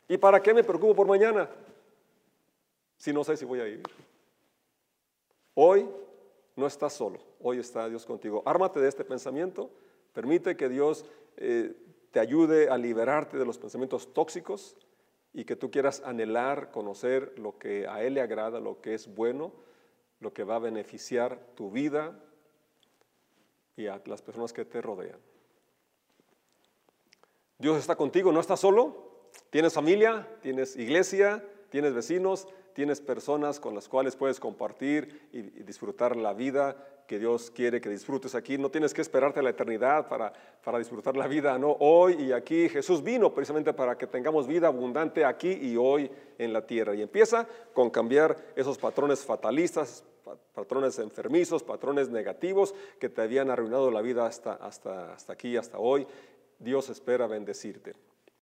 ¿Y 0.08 0.16
para 0.16 0.40
qué 0.40 0.54
me 0.54 0.64
preocupo 0.64 0.94
por 0.94 1.06
mañana? 1.06 1.50
Si 2.96 3.12
no 3.12 3.24
sé 3.24 3.36
si 3.36 3.44
voy 3.44 3.60
a 3.60 3.68
ir. 3.68 3.82
Hoy 5.54 5.86
no 6.56 6.66
estás 6.66 6.92
solo, 6.92 7.18
hoy 7.40 7.58
está 7.58 7.88
Dios 7.88 8.06
contigo. 8.06 8.42
Ármate 8.46 8.80
de 8.80 8.88
este 8.88 9.04
pensamiento, 9.04 9.70
permite 10.12 10.56
que 10.56 10.68
Dios 10.68 11.04
eh, 11.36 11.74
te 12.10 12.20
ayude 12.20 12.68
a 12.68 12.78
liberarte 12.78 13.36
de 13.36 13.44
los 13.44 13.58
pensamientos 13.58 14.12
tóxicos 14.14 14.76
y 15.32 15.44
que 15.44 15.56
tú 15.56 15.70
quieras 15.70 16.00
anhelar, 16.04 16.70
conocer 16.70 17.36
lo 17.38 17.58
que 17.58 17.88
a 17.88 18.02
Él 18.02 18.14
le 18.14 18.20
agrada, 18.20 18.60
lo 18.60 18.80
que 18.80 18.94
es 18.94 19.12
bueno, 19.12 19.52
lo 20.20 20.32
que 20.32 20.44
va 20.44 20.56
a 20.56 20.60
beneficiar 20.60 21.38
tu 21.56 21.70
vida 21.70 22.18
y 23.76 23.88
a 23.88 24.00
las 24.06 24.22
personas 24.22 24.52
que 24.52 24.64
te 24.64 24.80
rodean. 24.80 25.18
Dios 27.58 27.78
está 27.78 27.96
contigo, 27.96 28.30
no 28.30 28.40
estás 28.40 28.60
solo. 28.60 29.28
Tienes 29.50 29.74
familia, 29.74 30.28
tienes 30.40 30.76
iglesia, 30.76 31.44
tienes 31.70 31.94
vecinos, 31.94 32.46
tienes 32.74 33.00
personas 33.00 33.60
con 33.60 33.74
las 33.74 33.88
cuales 33.88 34.16
puedes 34.16 34.38
compartir 34.40 35.28
y, 35.32 35.42
disfrutar 35.62 36.16
la 36.16 36.34
vida 36.34 36.76
que 37.06 37.18
Dios 37.18 37.50
quiere 37.50 37.80
que 37.80 37.88
disfrutes 37.88 38.34
aquí. 38.34 38.58
No 38.58 38.70
tienes 38.70 38.92
que 38.92 39.00
esperarte 39.00 39.40
a 39.40 39.42
la 39.42 39.50
eternidad 39.50 40.08
para, 40.08 40.32
para 40.62 40.78
disfrutar 40.78 41.16
la 41.16 41.26
vida, 41.26 41.56
no, 41.58 41.76
hoy 41.80 42.14
y 42.14 42.32
aquí. 42.32 42.68
Jesús 42.68 43.02
vino 43.02 43.32
precisamente 43.32 43.72
para 43.72 43.96
que 43.96 44.06
tengamos 44.06 44.46
vida 44.46 44.66
abundante 44.66 45.24
aquí 45.24 45.52
y 45.52 45.76
hoy 45.76 46.10
en 46.38 46.52
la 46.52 46.66
tierra. 46.66 46.94
Y 46.94 47.02
empieza 47.02 47.46
con 47.72 47.90
cambiar 47.90 48.36
esos 48.56 48.78
patrones 48.78 49.24
fatalistas, 49.24 50.04
patrones 50.54 50.98
enfermizos, 50.98 51.62
patrones 51.62 52.08
negativos 52.08 52.74
que 52.98 53.08
te 53.08 53.22
habían 53.22 53.50
arruinado 53.50 53.90
la 53.90 54.02
vida 54.02 54.26
hasta, 54.26 54.54
hasta, 54.54 55.12
hasta 55.12 55.32
aquí, 55.32 55.56
hasta 55.56 55.78
hoy. 55.78 56.06
Dios 56.58 56.88
espera 56.88 57.26
bendecirte. 57.26 57.94